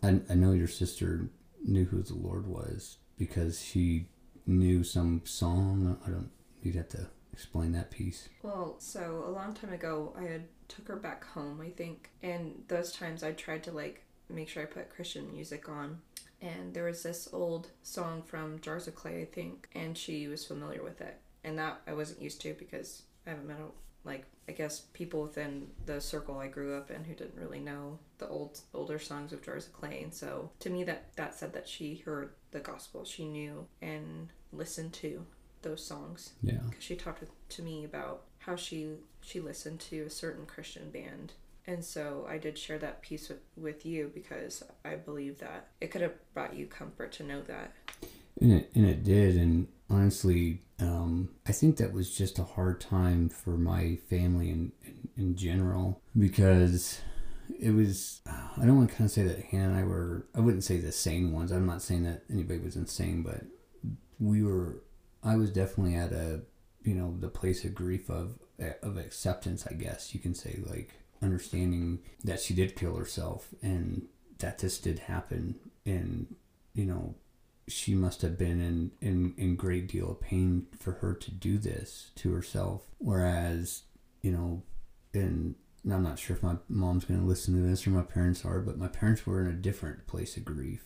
[0.04, 1.30] I, I know your sister
[1.66, 4.06] knew who the lord was because she
[4.46, 6.30] knew some song i don't
[6.62, 10.88] you'd have to explain that piece Well, so a long time ago, I had took
[10.90, 14.66] her back home, I think, and those times I tried to like make sure I
[14.66, 16.02] put Christian music on.
[16.42, 20.46] And there was this old song from Jars of Clay, I think, and she was
[20.46, 21.18] familiar with it.
[21.46, 23.68] And that I wasn't used to because I haven't met a,
[24.04, 28.00] like I guess people within the circle I grew up in who didn't really know
[28.18, 30.02] the old older songs of Jars of Clay.
[30.04, 34.30] And so to me that that said that she heard the gospel, she knew and
[34.52, 35.26] listened to
[35.62, 40.10] those songs yeah because she talked to me about how she she listened to a
[40.10, 41.34] certain Christian band.
[41.68, 45.92] And so I did share that piece with, with you because I believe that it
[45.92, 47.74] could have brought you comfort to know that.
[48.42, 52.80] and it, and it did and honestly um, i think that was just a hard
[52.80, 57.02] time for my family in, in, in general because
[57.60, 60.40] it was i don't want to kind of say that hannah and i were i
[60.40, 61.52] wouldn't say the sane ones.
[61.52, 63.42] I'm not saying that anybody was insane but
[64.20, 64.84] we were
[65.24, 66.42] i was definitely at a
[66.84, 68.40] you know the place of grief of
[68.82, 74.08] of acceptance i guess you can say like understanding that she did kill herself and
[74.40, 76.36] that this did happen and
[76.74, 77.16] you know
[77.70, 81.58] she must have been in, in, in great deal of pain for her to do
[81.58, 82.84] this to herself.
[82.98, 83.84] Whereas,
[84.22, 84.64] you know,
[85.14, 85.56] and
[85.90, 88.60] I'm not sure if my mom's going to listen to this or my parents are,
[88.60, 90.84] but my parents were in a different place of grief,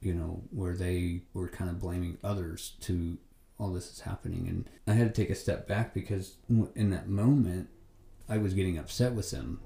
[0.00, 3.18] you know, where they were kind of blaming others to
[3.58, 4.46] all this is happening.
[4.48, 7.68] And I had to take a step back because in that moment,
[8.28, 9.60] I was getting upset with them.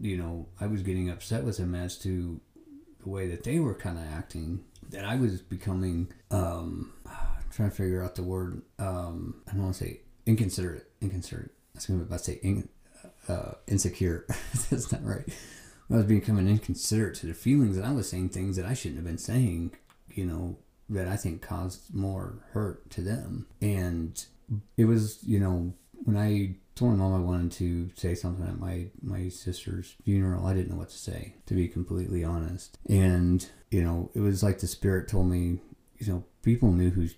[0.00, 2.40] You know, I was getting upset with them as to
[3.00, 6.92] the way that they were kind of acting that I was becoming um
[7.50, 11.50] trying to figure out the word um I don't want to say inconsiderate inconsiderate.
[11.74, 12.68] I was going to say in,
[13.28, 14.26] uh, insecure.
[14.70, 15.24] That's not right.
[15.90, 18.96] I was becoming inconsiderate to their feelings and I was saying things that I shouldn't
[18.96, 19.72] have been saying
[20.08, 20.58] you know
[20.90, 23.46] that I think caused more hurt to them.
[23.60, 24.22] And
[24.76, 25.72] it was you know
[26.04, 30.46] when I told my mom I wanted to say something at my my sister's funeral.
[30.46, 32.78] I didn't know what to say, to be completely honest.
[32.88, 35.58] And you know, it was like the spirit told me,
[35.98, 37.08] you know, people knew who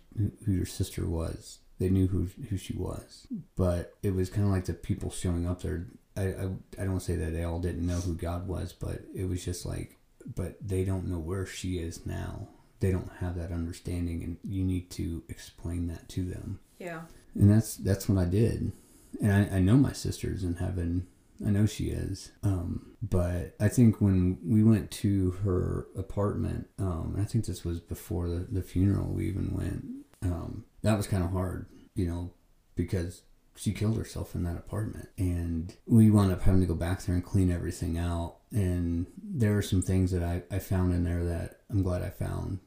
[0.44, 1.58] who your sister was.
[1.78, 5.46] They knew who who she was, but it was kind of like the people showing
[5.46, 5.86] up there.
[6.16, 6.48] I I,
[6.80, 9.66] I don't say that they all didn't know who God was, but it was just
[9.66, 9.98] like,
[10.34, 12.48] but they don't know where she is now.
[12.80, 16.60] They don't have that understanding, and you need to explain that to them.
[16.78, 17.02] Yeah.
[17.34, 18.72] And that's that's what I did
[19.20, 21.06] and I, I know my sister's in heaven.
[21.44, 22.32] I know she is.
[22.42, 27.80] Um, but I think when we went to her apartment, um, I think this was
[27.80, 29.84] before the, the funeral we even went,
[30.22, 32.32] um, that was kind of hard, you know,
[32.74, 33.22] because
[33.56, 35.08] she killed herself in that apartment.
[35.18, 38.36] And we wound up having to go back there and clean everything out.
[38.52, 42.10] And there are some things that I, I found in there that I'm glad I
[42.10, 42.60] found.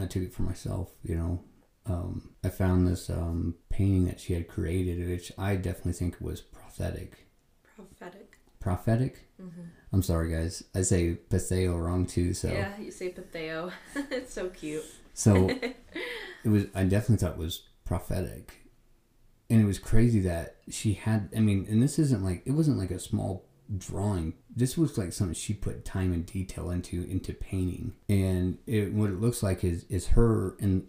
[0.00, 1.42] I took it for myself, you know.
[1.88, 6.40] Um, I found this um, painting that she had created, which I definitely think was
[6.40, 7.26] prophetic.
[7.76, 8.38] Prophetic.
[8.58, 9.28] Prophetic?
[9.40, 9.62] Mm-hmm.
[9.92, 10.64] I'm sorry, guys.
[10.74, 12.48] I say patheo wrong too, so.
[12.48, 13.72] Yeah, you say patheo.
[13.94, 14.84] it's so cute.
[15.14, 15.48] So
[16.44, 16.64] it was.
[16.74, 18.66] I definitely thought it was prophetic,
[19.48, 21.30] and it was crazy that she had.
[21.36, 23.46] I mean, and this isn't like it wasn't like a small
[23.78, 24.34] drawing.
[24.54, 29.10] This was like something she put time and detail into into painting, and it what
[29.10, 30.86] it looks like is is her and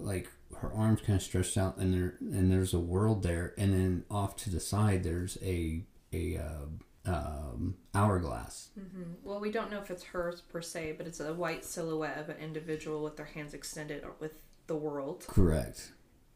[0.00, 0.28] like
[0.60, 4.04] her arms kind of stretched out, and there and there's a world there, and then
[4.10, 8.70] off to the side there's a a uh, um, hourglass.
[8.74, 12.18] hmm Well, we don't know if it's hers per se, but it's a white silhouette
[12.18, 14.32] of an individual with their hands extended with
[14.66, 15.92] the world, Correct.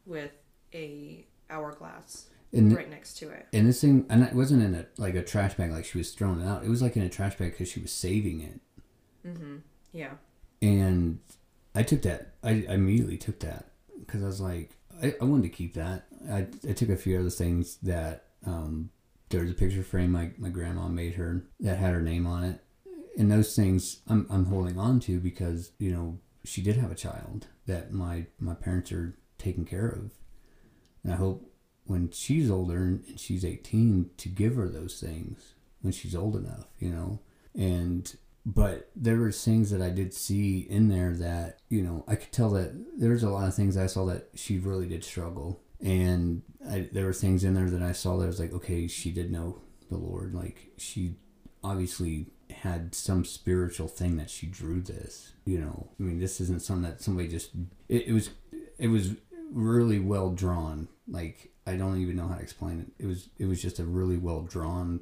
[0.07, 0.33] with
[0.75, 3.47] a hourglass And right next to it.
[3.53, 6.13] And this thing, and it wasn't in a like a trash bag like she was
[6.13, 6.65] throwing it out.
[6.65, 8.61] It was like in a trash bag because she was saving it.
[9.27, 9.57] mm-hmm
[9.93, 10.13] Yeah.
[10.63, 11.19] And
[11.75, 12.35] I took that.
[12.43, 13.67] I, I immediately took that
[14.01, 14.71] because I was like,
[15.03, 16.05] I, I wanted to keep that.
[16.31, 18.91] I, I took a few other things that um,
[19.31, 22.45] there was a picture frame my, my grandma made her that had her name on
[22.45, 22.61] it.
[23.19, 26.97] And those things I'm, I'm holding on to because, you know, she did have a
[26.97, 30.13] child that my, my parents are taking care of.
[31.05, 31.51] And I hope
[31.85, 36.67] when she's older and she's 18 to give her those things when she's old enough,
[36.79, 37.21] you know.
[37.55, 42.17] And but there were things that I did see in there that you know I
[42.17, 45.61] could tell that there's a lot of things I saw that she really did struggle,
[45.81, 48.87] and I, there were things in there that I saw that I was like, okay,
[48.89, 51.17] she did know the Lord, like she
[51.63, 55.33] obviously had some spiritual thing that she drew this.
[55.45, 57.51] You know, I mean, this isn't something that somebody just.
[57.89, 58.31] It, it was,
[58.79, 59.15] it was
[59.51, 60.89] really well drawn.
[61.09, 63.03] Like I don't even know how to explain it.
[63.03, 65.01] It was, it was just a really well drawn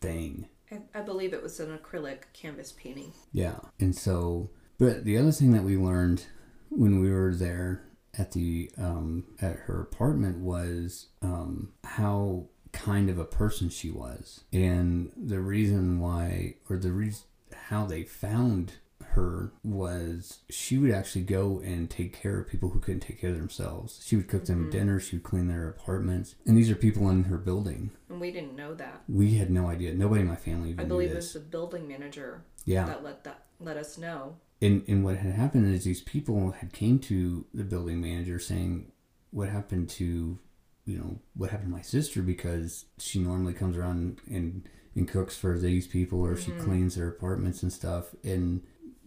[0.00, 0.48] thing.
[0.70, 3.12] I, I believe it was an acrylic canvas painting.
[3.32, 3.58] Yeah.
[3.78, 6.26] And so, but the other thing that we learned
[6.70, 7.82] when we were there
[8.18, 14.44] at the um, at her apartment was um, how kind of a person she was,
[14.52, 17.24] and the reason why, or the reason
[17.68, 18.74] how they found
[19.14, 23.30] her was she would actually go and take care of people who couldn't take care
[23.30, 24.00] of themselves.
[24.04, 24.70] She would cook them Mhm.
[24.70, 25.00] dinner.
[25.00, 27.90] She would clean their apartments, and these are people in her building.
[28.08, 29.02] And we didn't know that.
[29.08, 29.94] We had no idea.
[29.94, 32.86] Nobody in my family even I believe knew it was the building manager Yeah.
[32.86, 34.36] that let that let us know.
[34.62, 38.92] and and what had happened is these people had came to the building manager saying
[39.30, 40.38] what happened to
[40.84, 45.36] you know what happened to my sister because she normally comes around and and cooks
[45.36, 46.60] for these people or she Mhm.
[46.60, 48.60] cleans their apartments and stuff and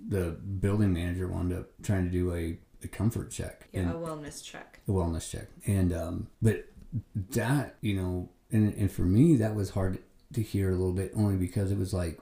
[0.07, 3.93] the building manager wound up trying to do a, a comfort check Yeah, and a
[3.93, 4.79] wellness check.
[4.87, 6.65] a wellness check and um but
[7.31, 9.99] that you know and and for me that was hard
[10.33, 12.19] to hear a little bit only because it was like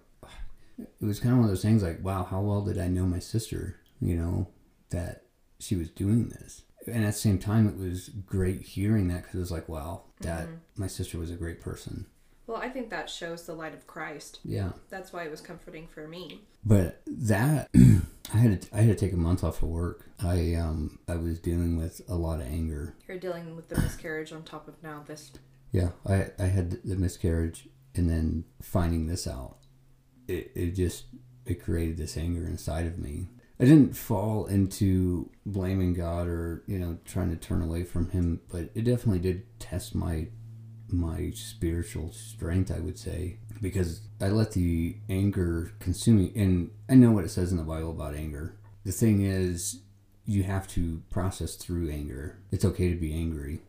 [0.80, 3.06] it was kind of one of those things like wow how well did i know
[3.06, 4.48] my sister you know
[4.89, 5.24] that
[5.60, 9.36] she was doing this and at the same time it was great hearing that because
[9.36, 10.58] it was like wow that Mhm.
[10.78, 12.06] my sister was a great person
[12.48, 14.39] Well, I think that shows the light of Christ.
[14.44, 16.41] yeah That's why it was comforting for me.
[16.65, 17.69] but that
[18.34, 21.15] i had to, i had to take a month off of work i um i
[21.15, 24.82] was dealing with a lot of anger You're dealing with the miscarriage on top of
[24.82, 25.32] now this.
[25.71, 29.58] Yeah, I I had the miscarriage, and then finding this out,
[30.28, 31.06] it it just
[31.45, 33.30] it created this anger inside of me.
[33.60, 38.41] I didn't fall into blaming God or you know trying to turn away from Him,
[38.52, 40.28] but it definitely did test my
[40.92, 42.72] my spiritual strength.
[42.72, 47.30] I would say because I let the anger consume me, and I know what it
[47.30, 48.56] says in the Bible about anger.
[48.84, 49.82] The thing is,
[50.26, 52.40] you have to process through anger.
[52.52, 53.62] It's okay to be angry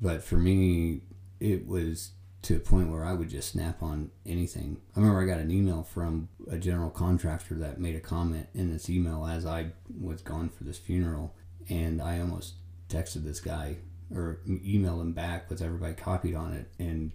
[0.00, 1.00] but for me
[1.40, 2.12] it was
[2.42, 5.50] to a point where i would just snap on anything i remember i got an
[5.50, 9.66] email from a general contractor that made a comment in this email as i
[10.00, 11.34] was gone for this funeral
[11.68, 12.54] and i almost
[12.88, 13.76] texted this guy
[14.14, 17.12] or email him back with everybody copied on it and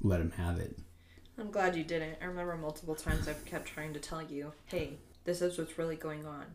[0.00, 0.78] let him have it
[1.38, 2.16] I'm glad you didn't.
[2.20, 5.96] I remember multiple times I've kept trying to tell you, hey, this is what's really
[5.96, 6.46] going on.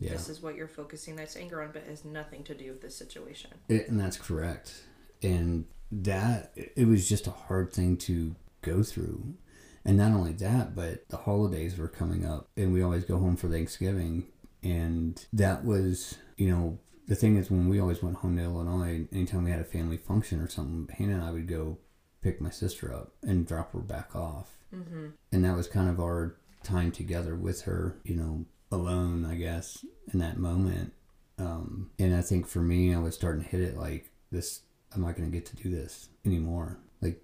[0.00, 2.70] yeah This is what you're focusing this anger on, but it has nothing to do
[2.70, 3.52] with this situation.
[3.68, 4.82] It, and that's correct.
[5.22, 9.34] And that it was just a hard thing to go through.
[9.84, 13.36] And not only that, but the holidays were coming up, and we always go home
[13.36, 14.26] for Thanksgiving.
[14.62, 19.06] And that was, you know, the thing is when we always went home to Illinois,
[19.12, 21.78] anytime we had a family function or something, Hannah and I would go
[22.22, 24.50] pick my sister up and drop her back off.
[24.74, 25.08] Mm-hmm.
[25.32, 29.84] And that was kind of our time together with her, you know, alone, I guess,
[30.12, 30.92] in that moment.
[31.38, 34.60] Um, and I think for me, I was starting to hit it like this.
[34.94, 36.78] I'm not going to get to do this anymore.
[37.00, 37.22] Like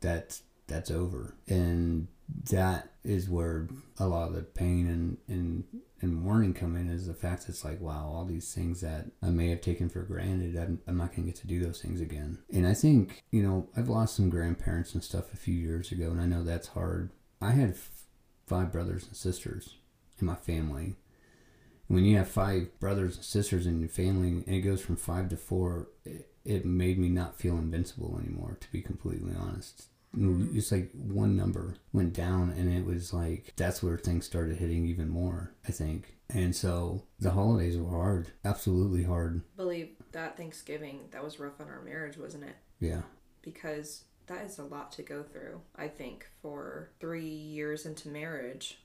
[0.00, 2.08] that's that's over, and
[2.50, 3.68] that is where
[3.98, 5.64] a lot of the pain and and
[6.04, 9.28] and mourning come in is the fact it's like wow all these things that i
[9.28, 12.00] may have taken for granted i'm, I'm not going to get to do those things
[12.00, 12.38] again.
[12.52, 16.10] And i think you know i've lost some grandparents and stuff a few years ago
[16.10, 17.10] and i know that's hard.
[17.40, 17.90] I had f-
[18.46, 19.76] five brothers and sisters
[20.20, 20.94] in my family.
[21.88, 25.28] When you have five brothers and sisters in your family and it goes from five
[25.30, 29.88] to four it, it made me not feel invincible anymore to be completely honest
[30.54, 34.86] it's like one number went down and it was like that's where things started hitting
[34.86, 36.10] even more i think.
[36.30, 39.42] And so the holidays were hard absolutely hard.
[39.56, 42.56] Believe that thanksgiving that was rough on our marriage wasn't it?
[42.80, 43.02] Yeah.
[43.42, 48.78] Because that is a lot to go through i think for three years into marriage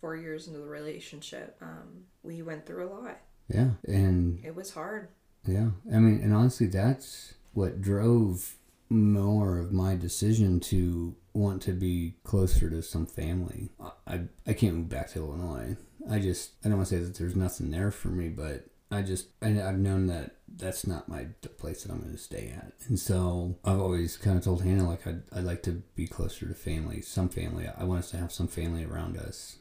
[0.00, 3.18] four years into the relationship um, we went through a lot.
[3.48, 5.08] Yeah and it was hard.
[5.46, 8.56] Yeah i mean and honestly that's what drove
[8.90, 13.70] more of my decision to want to be closer to some family.
[14.06, 15.76] I, I, can't move back to Illinois.
[16.08, 19.02] I just, I don't want to say that there's nothing there for me, but I
[19.02, 22.52] just, I, I've known that that's not my the place that I'm going to stay
[22.56, 22.72] at.
[22.88, 26.46] And so I've always kind of told Hannah, like, I'd, I'd like to be closer
[26.46, 27.66] to family, some family.
[27.76, 29.56] I want us to have some family around us.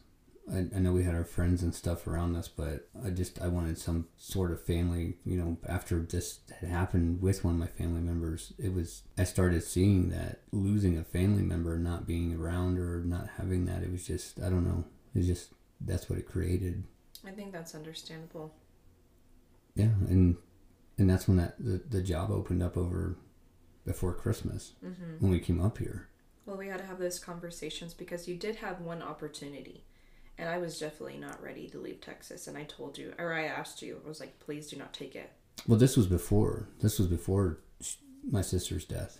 [0.51, 3.47] I, I know we had our friends and stuff around us, but I just I
[3.47, 5.17] wanted some sort of family.
[5.25, 9.23] You know, after this had happened with one of my family members, it was I
[9.23, 13.91] started seeing that losing a family member, not being around or not having that, it
[13.91, 14.83] was just I don't know.
[15.15, 16.83] It's just that's what it created.
[17.25, 18.53] I think that's understandable.
[19.75, 20.35] Yeah, and
[20.97, 23.17] and that's when that the, the job opened up over
[23.85, 25.17] before Christmas mm-hmm.
[25.19, 26.09] when we came up here.
[26.45, 29.85] Well, we had to have those conversations because you did have one opportunity
[30.37, 32.47] and I was definitely not ready to leave Texas.
[32.47, 35.15] And I told you, or I asked you, I was like, please do not take
[35.15, 35.31] it.
[35.67, 36.69] Well, this was before.
[36.81, 37.59] This was before
[38.29, 39.19] my sister's death.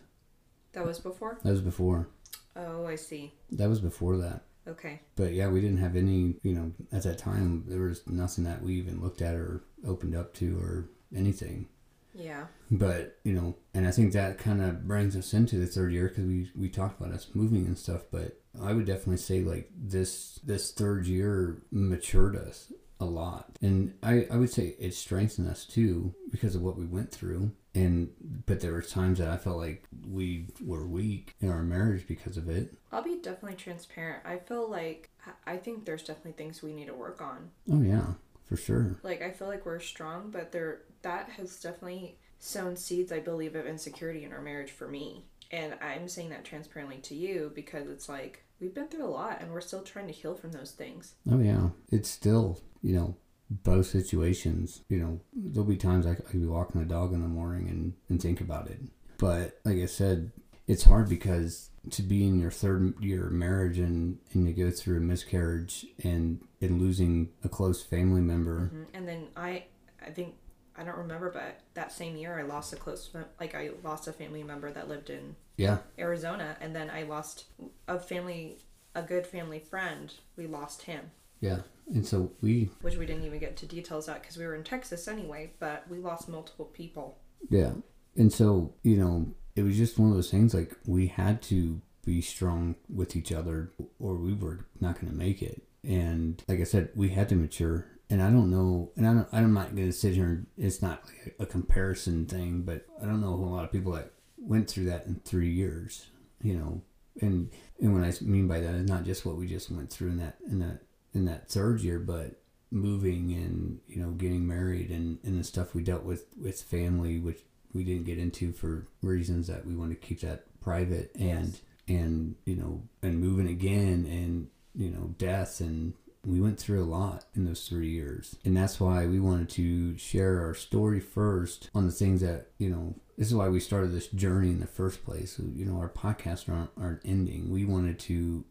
[0.74, 1.40] That was before?
[1.44, 2.10] That was before.
[2.56, 3.34] Oh, I see.
[3.52, 4.44] That was before that.
[4.68, 5.02] Okay.
[5.16, 8.62] But yeah, we didn't have any, you know, at that time, there was nothing that
[8.62, 11.68] we even looked at or opened up to or anything.
[12.14, 12.46] Yeah.
[12.70, 16.08] But, you know, and I think that kind of brings us into the third year
[16.10, 18.04] because we, we talked about us moving and stuff.
[18.12, 23.58] But I would definitely say like this this third year matured us a lot.
[23.62, 27.52] And I, I would say it strengthened us too because of what we went through.
[27.76, 28.12] And
[28.46, 32.38] but there were times that I felt like we were weak in our marriage because
[32.38, 32.76] of it.
[32.92, 34.24] I'll be definitely transparent.
[34.26, 35.10] I feel like
[35.48, 37.50] I think there's definitely things we need to work on.
[37.72, 38.14] Oh yeah,
[38.46, 38.98] for sure.
[39.04, 43.56] Like I feel like we're strong, but there that has definitely sown seeds I believe
[43.56, 45.26] of insecurity in our marriage for me.
[45.52, 49.42] And I'm saying that transparently to you because it's like we've been through a lot
[49.42, 51.14] and we're still trying to heal from those things.
[51.32, 51.70] Oh, yeah.
[51.92, 53.16] It's still, you know,
[53.50, 54.82] both situations.
[54.90, 57.94] You know, there'll be times I, could be walking the dog in the morning and,
[58.10, 58.80] and think about it.
[59.20, 60.32] But like I said,
[60.68, 64.72] it's hard because to be in your third year of marriage and, and to go
[64.72, 68.72] through a miscarriage and, and losing a close family member.
[68.74, 68.84] Mm-hmm.
[68.94, 69.66] And then I,
[70.06, 70.36] I think
[70.76, 74.14] I don't remember, but that same year I lost a close, like I lost a
[74.14, 77.46] family member that lived in yeah Arizona, and then I lost
[77.88, 78.58] a family,
[78.96, 80.14] a good family friend.
[80.36, 81.12] We lost him.
[81.42, 81.60] Yeah,
[81.94, 84.64] and so we, which we didn't even get to details of because we were in
[84.64, 87.20] Texas anyway, but we lost multiple people.
[87.50, 87.74] Yeah,
[88.16, 91.82] and so you know it was just one of those things like we had to
[92.06, 95.64] be strong with each other or we were not going to make it.
[95.84, 97.88] And like i said we had to mature.
[98.10, 100.82] And I don't know, and I don't, I'm not going to sit here and it's
[100.82, 104.70] not like a, comparison thing, but I don't know a lot of people that went
[104.70, 106.08] through that in three years,
[106.42, 106.82] you know,
[107.22, 107.50] and
[107.80, 110.18] and what I mean by that is not just what we just went through in
[110.18, 110.82] that in that
[111.14, 112.42] in that third year, but
[112.72, 117.20] moving and you know getting married and and the stuff we dealt with with family,
[117.20, 117.40] which
[117.74, 121.62] we didn't get into for reasons that we want to keep that private, and yes.
[121.88, 125.94] and you know and moving again and you know death and
[126.26, 128.38] we went through a lot in those three years.
[128.46, 132.70] And that's why we wanted to share our story first on the things that, you
[132.70, 135.40] know, this is why we started this journey in the first place.
[135.40, 137.50] You know, our podcasts aren't, aren't ending.
[137.50, 138.46] We wanted to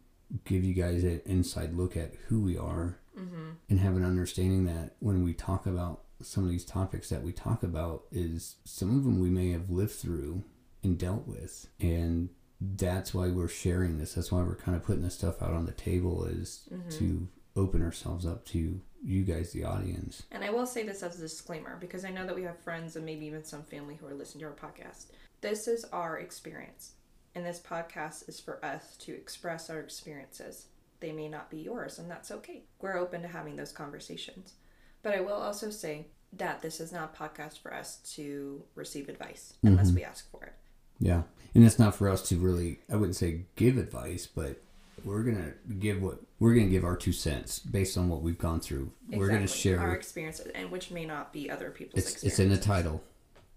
[0.44, 3.50] give you guys an inside look at who we are mm-hmm.
[3.68, 7.32] and have an understanding that when we talk about some of these topics that we
[7.32, 10.42] talk about is some of them we may have lived through
[10.82, 12.28] and dealt with and
[12.60, 15.66] that's why we're sharing this that's why we're kind of putting this stuff out on
[15.66, 16.88] the table is mm-hmm.
[16.90, 20.22] to open ourselves up to you guys, the audience.
[20.30, 22.96] And I will say this as a disclaimer because I know that we have friends
[22.96, 25.06] and maybe even some family who are listening to our podcast.
[25.40, 26.92] This is our experience,
[27.34, 30.66] and this podcast is for us to express our experiences.
[31.00, 32.62] They may not be yours, and that's okay.
[32.80, 34.54] We're open to having those conversations.
[35.02, 39.08] But I will also say that this is not a podcast for us to receive
[39.08, 40.54] advice unless we ask for it.
[40.98, 41.22] Yeah.
[41.54, 44.56] And it's not for us to really, I wouldn't say give advice, but
[45.04, 48.22] we're going to give what, we're going to give our two cents based on what
[48.22, 48.92] we've gone through.
[49.10, 52.38] We're going to share, our experiences, and which may not be other people's it's, it's
[52.38, 53.02] in the title,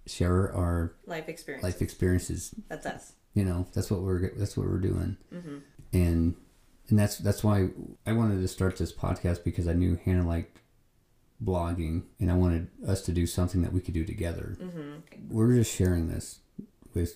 [0.07, 1.63] share our life experience.
[1.63, 2.53] life experiences.
[2.67, 3.13] That's us.
[3.33, 5.17] You know, that's what we're, that's what we're doing.
[5.33, 5.57] Mm-hmm.
[5.93, 6.35] And,
[6.89, 7.69] and that's, that's why
[8.05, 10.59] I wanted to start this podcast because I knew Hannah liked
[11.43, 14.57] blogging and I wanted us to do something that we could do together.
[14.61, 15.29] Mm-hmm.
[15.29, 16.39] we're just sharing this
[16.93, 17.15] with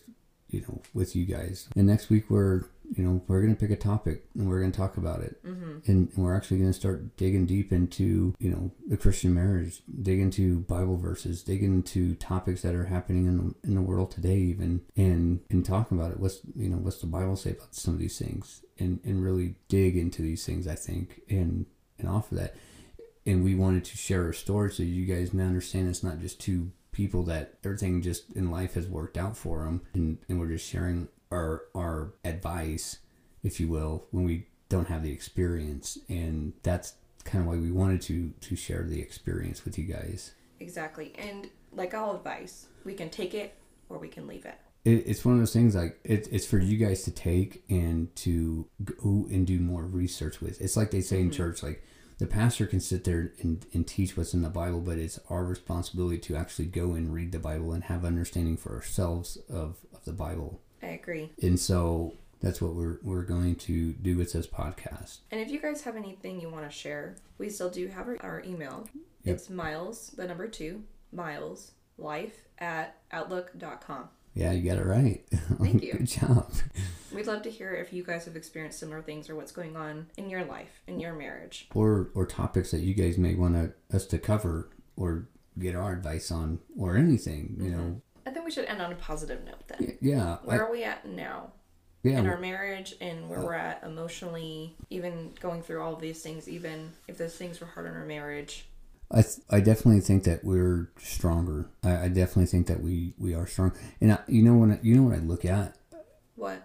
[0.50, 2.64] you know with you guys and next week we're
[2.98, 5.90] you know we're gonna pick a topic and we're gonna talk about it Mm-hmm.
[5.92, 10.60] and, we're actually gonna start digging deep into you know the christian marriage dig into
[10.62, 14.82] bible verses dig into topics that are happening in the, in the world today even
[14.98, 18.00] and and talk about it what's you know what's the bible say about some of
[18.00, 21.68] these things and and really dig into these things i think and
[22.00, 22.56] and off of that
[23.30, 26.40] and we wanted to share our story so you guys now understand it's not just
[26.40, 30.48] two people that everything just in life has worked out for them and, and we're
[30.48, 33.00] just sharing our our advice
[33.44, 35.98] if you will when we don't have the experience.
[36.08, 36.94] And that's
[37.26, 40.34] kind of why we wanted to to share the experience with you guys.
[40.60, 41.14] Exactly.
[41.18, 43.56] And like all advice, we can take it
[43.90, 44.56] or we can leave it.
[44.86, 48.14] it, it's one of those things like it, it's for you guys to take and
[48.18, 50.62] to go and do more research with.
[50.62, 51.38] It's like they say in mm-hmm.
[51.38, 51.84] church like
[52.20, 55.44] the pastor can sit there and, and teach what's in the bible but it's our
[55.44, 60.04] responsibility to actually go and read the bible and have understanding for ourselves of, of
[60.06, 61.32] the bible I agree.
[61.42, 65.60] and so that's what we're, we're going to do with this podcast And if you
[65.60, 68.88] guys have anything you want to share, we still do have our, our email.
[69.24, 69.36] Yep.
[69.36, 74.08] It's miles, the number two, miles, life at outlook.com.
[74.34, 75.94] yeah you got it right Thank you.
[75.94, 76.52] good job
[77.12, 80.06] We'd love to hear if you guys have experienced similar things or what's going on
[80.16, 81.68] in your life, in your marriage.
[81.74, 85.28] or or topics that you guys may want to, us to cover or
[85.58, 87.78] get our advice on or anything you mm-hmm.
[87.78, 89.98] know I think we should end on a positive note then.
[90.02, 91.52] yeah Where I- are we at now?
[92.04, 96.22] yeah in our marriage and where we're at emotionally, even going through all of these
[96.22, 98.66] things, even if those things were hard in our marriage.
[99.12, 101.70] I, th- I definitely think that we're stronger.
[101.84, 103.74] I, I definitely think that we, we are strong.
[104.00, 105.76] And I, you know when I, you know what I look at?
[106.36, 106.64] What?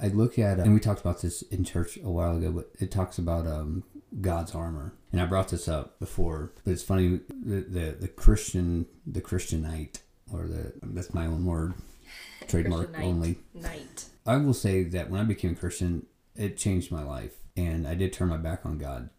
[0.00, 2.90] I look at and we talked about this in church a while ago, but it
[2.90, 3.84] talks about um,
[4.20, 4.94] God's armor.
[5.12, 9.98] And I brought this up before, but it's funny the the, the Christian the Christianite
[10.32, 11.74] or the that's my own word
[12.48, 13.40] trademark only.
[13.52, 14.06] Night.
[14.26, 17.94] I will say that when I became a Christian, it changed my life, and I
[17.94, 19.10] did turn my back on God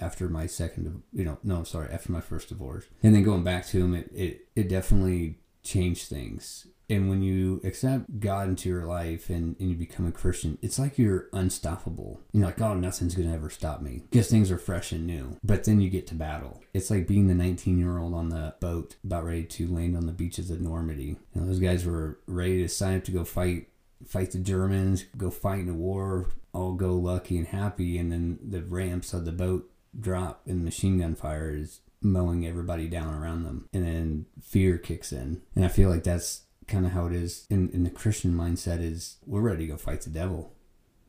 [0.00, 3.66] after my second, you know, no, sorry, after my first divorce, and then going back
[3.66, 6.66] to Him, it it, it definitely changed things.
[6.88, 10.76] And when you accept God into your life and, and you become a Christian, it's
[10.76, 12.20] like you're unstoppable.
[12.32, 15.38] You're like, oh, nothing's going to ever stop me because things are fresh and new.
[15.44, 16.60] But then you get to battle.
[16.74, 20.06] It's like being the 19 year old on the boat about ready to land on
[20.06, 21.16] the beaches of Normandy.
[21.32, 23.68] Know, those guys were ready to sign up to go fight
[24.06, 28.38] fight the Germans, go fight in a war, all go lucky and happy, and then
[28.42, 33.44] the ramps of the boat drop and machine gun fire is mowing everybody down around
[33.44, 33.68] them.
[33.72, 35.42] And then fear kicks in.
[35.54, 38.80] And I feel like that's kind of how it is in, in the Christian mindset
[38.80, 40.54] is we're ready to go fight the devil.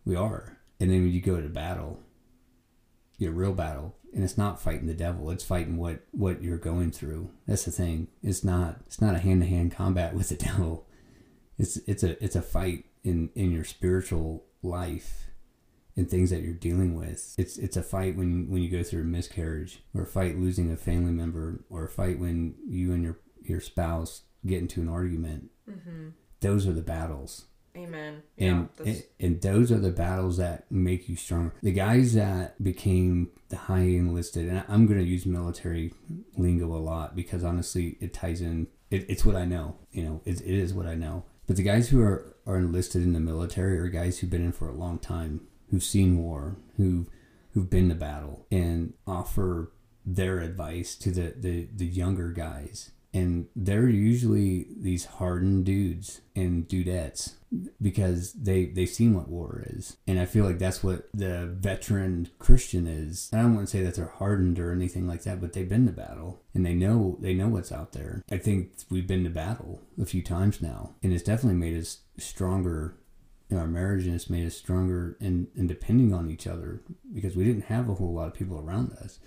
[0.06, 0.58] We are.
[0.80, 2.00] And then when you go to battle,
[3.18, 6.92] your real battle, and it's not fighting the devil, it's fighting what, what you're going
[6.92, 7.30] through.
[7.48, 8.08] That's the thing.
[8.24, 10.88] It's not it's not a hand to hand combat with the devil
[11.62, 15.28] it's it's a it's a fight in in your spiritual life
[15.98, 19.02] and things that you're dealing with it's it's a fight when when you go through
[19.02, 23.04] a miscarriage or a fight losing a family member or a fight when you and
[23.04, 26.10] your your spouse get into an argument Mm-hmm.
[26.42, 27.46] those are the battles
[27.78, 28.24] Amen.
[28.38, 31.54] and, yeah, that's, and and those are the battles that make you stronger.
[31.64, 35.94] The guys that became the high enlisted, and I'm going to use military
[36.36, 38.68] lingo a lot because honestly, it ties in.
[38.90, 39.78] It, it's what I know.
[39.94, 41.24] You know, it, it is what I know.
[41.48, 44.52] But the guys who are are enlisted in the military are guys who've been in
[44.52, 47.08] for a long time, who've seen war, who
[47.54, 49.72] who've been to battle, and offer
[50.06, 52.92] their advice to the the, the younger guys.
[53.14, 57.34] And they're usually these hardened dudes and dudettes
[57.82, 59.98] because they they've seen what war is.
[60.08, 63.30] And i feel like that's what the veteran christian is.
[63.34, 65.88] I don't want to say that they're hardened or anything like that but they've been
[65.88, 68.24] to battle and they know they know what's out there.
[68.32, 71.98] I think we've been to battle a few times now and it's definitely made us
[72.18, 72.96] stronger
[73.52, 76.82] in our marriage and it's made us stronger and, in depending on each other
[77.14, 79.20] because we didn't have a whole lot of people around us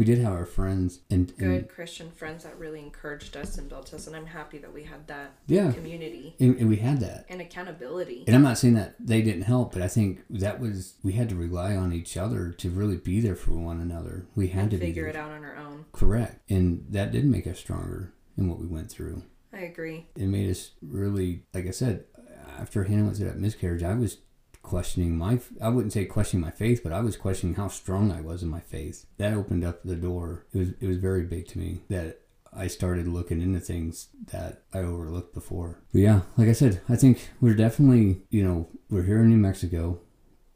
[0.00, 3.92] we did have our friends and, Good Christian friends that really encouraged us and built
[3.92, 7.26] us, and I'm happy that we had that yeah, community and, and we had that.
[7.28, 8.24] and accountability.
[8.26, 11.28] And I'm not saying that they didn't help, but I think that was we had
[11.28, 14.24] to rely on each other to really be there for one another.
[14.34, 15.84] We had and to figure it out on our own.
[15.92, 19.22] correct, and that did make us stronger in what we went through.
[19.52, 20.06] I agree.
[20.16, 22.04] It made us really, like I said,
[22.58, 24.18] after Hannah through that miscarriage, I was
[24.62, 28.20] questioning my I wouldn't say questioning my faith, but I was questioning how strong I
[28.20, 29.06] was in my faith.
[29.18, 30.44] That opened up the door.
[30.52, 32.20] It was it was very big to me that
[32.52, 35.78] I started looking into things that I overlooked before.
[35.92, 39.36] But yeah, like I said, I think we're definitely, you know, we're here in New
[39.36, 40.00] Mexico.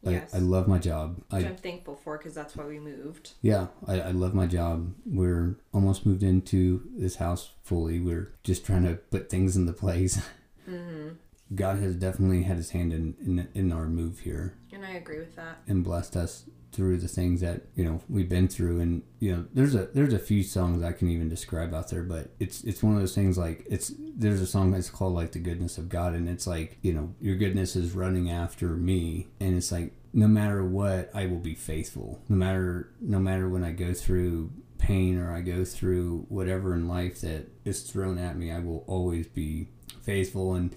[0.03, 0.35] Yes.
[0.35, 1.23] I, I love my job.
[1.31, 3.31] Which I I'm thankful for because that's why we moved.
[3.41, 4.93] yeah, I, I love my job.
[5.07, 8.01] We're almost moved into this house fully.
[8.01, 10.21] We're just trying to put things into place.
[10.67, 11.11] hmm
[11.55, 14.57] God has definitely had his hand in, in in our move here.
[14.73, 15.59] And I agree with that.
[15.67, 18.81] and blessed us through the things that you know we've been through.
[18.81, 22.03] And you know there's a there's a few songs I can even describe out there
[22.03, 25.33] but it's it's one of those things like it's there's a song that's called like
[25.33, 26.15] the goodness of God.
[26.15, 29.29] And it's like you know your goodness is running after me.
[29.41, 32.21] And it's like no matter what I will be faithful.
[32.29, 36.89] No matter no matter when I go through pain or I go through whatever in
[36.89, 39.69] life that is thrown at me I will always be
[40.03, 40.55] faithful.
[40.55, 40.75] And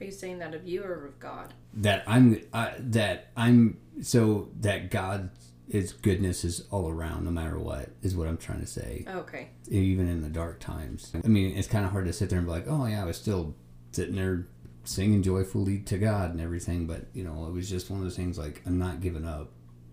[0.00, 1.54] Are you saying that of you or of God?
[1.74, 5.30] that I'm I, that I'm so that God
[5.68, 9.48] His goodness is all around no matter what is what I'm trying to say Okay.
[9.68, 12.46] even in the dark times I mean it's kind of hard to sit there and
[12.46, 13.54] be like oh yeah I was still
[13.92, 14.46] sitting there
[14.84, 18.16] singing joyfully to God and everything but you know it was just one of those
[18.16, 19.50] things like I'm not giving up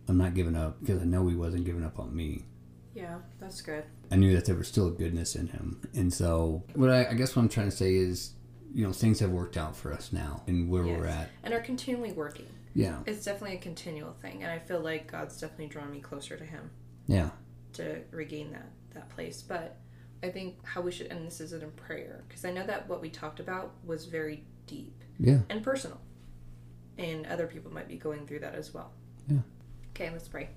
[0.08, 2.44] I'm not giving up because I know He wasn't giving up on me
[2.94, 3.86] Yeah, that's good.
[4.12, 5.80] I knew that there was still a goodness in him.
[5.96, 8.34] And so, what I, I guess what I'm trying to say is,
[8.74, 11.30] you know, things have worked out for us now and where we're at.
[11.44, 12.48] And are continually working.
[12.74, 13.00] Yeah.
[13.06, 16.44] It's definitely a continual thing, and I feel like God's definitely drawn me closer to
[16.46, 16.70] Him
[17.08, 17.32] Yeah.
[17.74, 19.42] to regain that that place.
[19.42, 19.78] But
[20.24, 23.02] I think how we should end this is in prayer, because I know that what
[23.02, 25.40] we talked about was very deep Yeah.
[25.50, 26.00] and personal,
[26.98, 28.92] and other people might be going through that as well.
[29.28, 29.40] Yeah.
[29.92, 30.50] Okay, let's pray.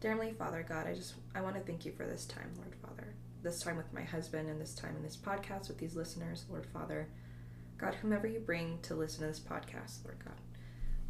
[0.00, 2.74] Dear Heavenly Father, God, I just I want to thank you for this time, Lord
[2.82, 3.14] Father.
[3.44, 6.64] This time with my husband, and this time in this podcast with these listeners, Lord
[6.64, 7.10] Father.
[7.76, 10.40] God, whomever you bring to listen to this podcast, Lord God.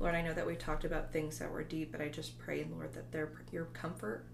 [0.00, 2.66] Lord, I know that we talked about things that were deep, but I just pray,
[2.68, 4.26] Lord, that their your comfort,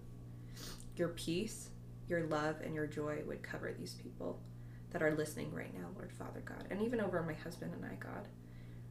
[0.95, 1.69] your peace,
[2.07, 4.41] your love, and your joy would cover these people
[4.89, 7.93] that are listening right now, Lord Father God, and even over my husband and I,
[7.99, 8.27] God.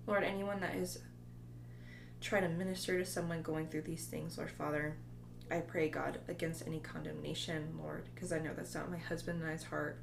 [0.06, 1.00] Lord, anyone that is
[2.20, 4.98] trying to minister to someone going through these things, Lord Father,
[5.50, 9.50] I pray, God, against any condemnation, Lord, because I know that's not my husband and
[9.50, 10.00] I's heart.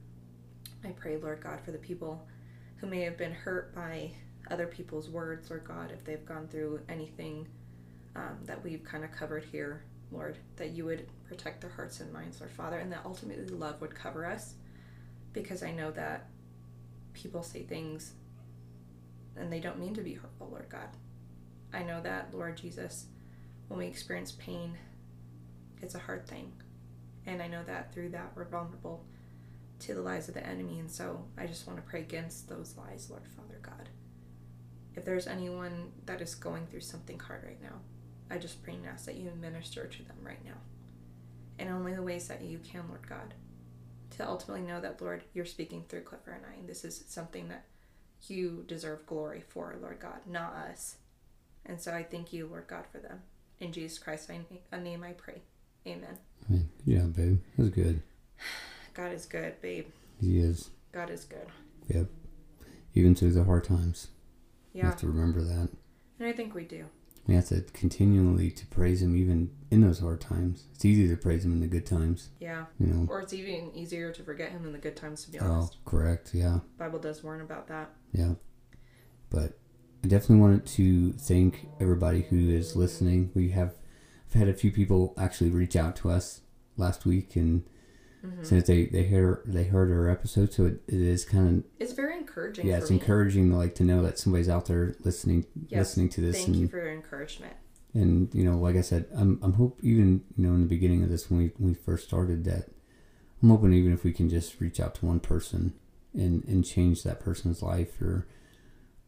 [0.84, 2.28] I pray, Lord God, for the people
[2.78, 4.12] who may have been hurt by
[4.52, 7.48] other people's words, Lord God, if they've gone through anything
[8.16, 12.12] um, that we've kind of covered here, Lord, that you would protect their hearts and
[12.14, 14.56] minds, Lord Father, and that ultimately love would cover us,
[15.34, 16.28] because I know that
[17.14, 18.14] people say things
[19.36, 20.90] and they don't mean to be hurtful, Lord God.
[21.74, 23.06] I know that, Lord Jesus,
[23.68, 24.78] when we experience pain,
[25.82, 26.52] it's a hard thing.
[27.26, 29.04] And I know that through that we're vulnerable
[29.80, 30.80] to the lies of the enemy.
[30.80, 33.90] And so I just want to pray against those lies, Lord Father God.
[34.96, 37.80] If there's anyone that is going through something hard right now,
[38.30, 40.58] I just pray and ask that you minister to them right now.
[41.60, 43.34] In only the ways that you can, Lord God.
[44.18, 47.50] To ultimately know that, Lord, you're speaking through Clifford and I, and this is something
[47.50, 47.66] that
[48.28, 50.98] you deserve glory for, Lord God, not us.
[51.66, 53.22] And so I thank you, Lord God, for them.
[53.60, 55.42] In Jesus Christ's name I pray.
[55.88, 56.18] Amen.
[56.86, 57.40] Yeah, babe.
[57.58, 58.02] That's good.
[58.94, 59.88] God is good, babe.
[60.20, 60.70] He is.
[60.92, 61.48] God is good.
[61.88, 62.08] Yep.
[62.94, 64.08] Even through the hard times.
[64.74, 64.86] You Yeah.
[64.88, 65.70] have to remember that.
[66.20, 66.86] And I think we do.
[67.28, 70.66] We have to continually to praise him even in those hard times.
[70.74, 72.66] It's easy to praise him in the good times, Yeah.
[72.80, 73.06] you know.
[73.10, 75.52] Or it's even easier to forget him in the good times, to be honest.
[75.52, 75.78] Oh, honest.
[75.86, 76.34] correct.
[76.34, 76.62] Yeah.
[76.78, 77.94] Bible does warn about that.
[78.14, 78.36] Yeah.
[79.30, 79.60] But
[80.04, 83.32] I definitely wanted to thank everybody who is listening.
[83.34, 83.76] We have
[84.30, 86.42] I've had a few people actually reach out to us
[86.76, 87.64] last week and
[88.22, 91.64] hmm since they they hear they heard our episode, so it, it is kind of
[91.80, 92.66] It's very encouraging.
[92.68, 92.98] yeah, it's me.
[92.98, 95.80] encouraging like to know that somebody's out there listening Yes.
[95.80, 97.54] listening to this Thank and you for your encouragement.
[97.94, 101.04] and you know like I said, I'm I'm hope even you know in the beginning
[101.04, 102.70] of this when we when we first started that
[103.42, 105.74] I'm hoping even if we can just reach out to one person
[106.14, 108.28] and and change that person's life or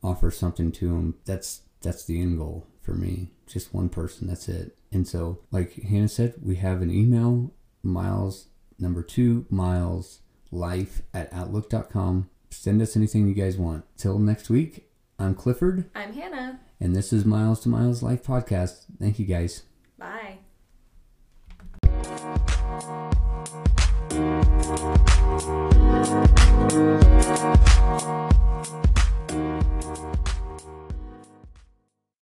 [0.03, 4.49] offer something to them that's that's the end goal for me just one person that's
[4.49, 4.75] it.
[4.91, 7.51] And so like hannah said we have an email
[7.83, 8.47] miles
[8.79, 10.21] number two miles
[10.51, 13.85] life at outlook.com send us anything you guys want.
[13.95, 15.85] Till next week i'm clifford.
[15.93, 16.59] I'm Hannah.
[16.79, 18.85] and this is miles to miles life podcast.
[18.99, 19.63] Thank you guys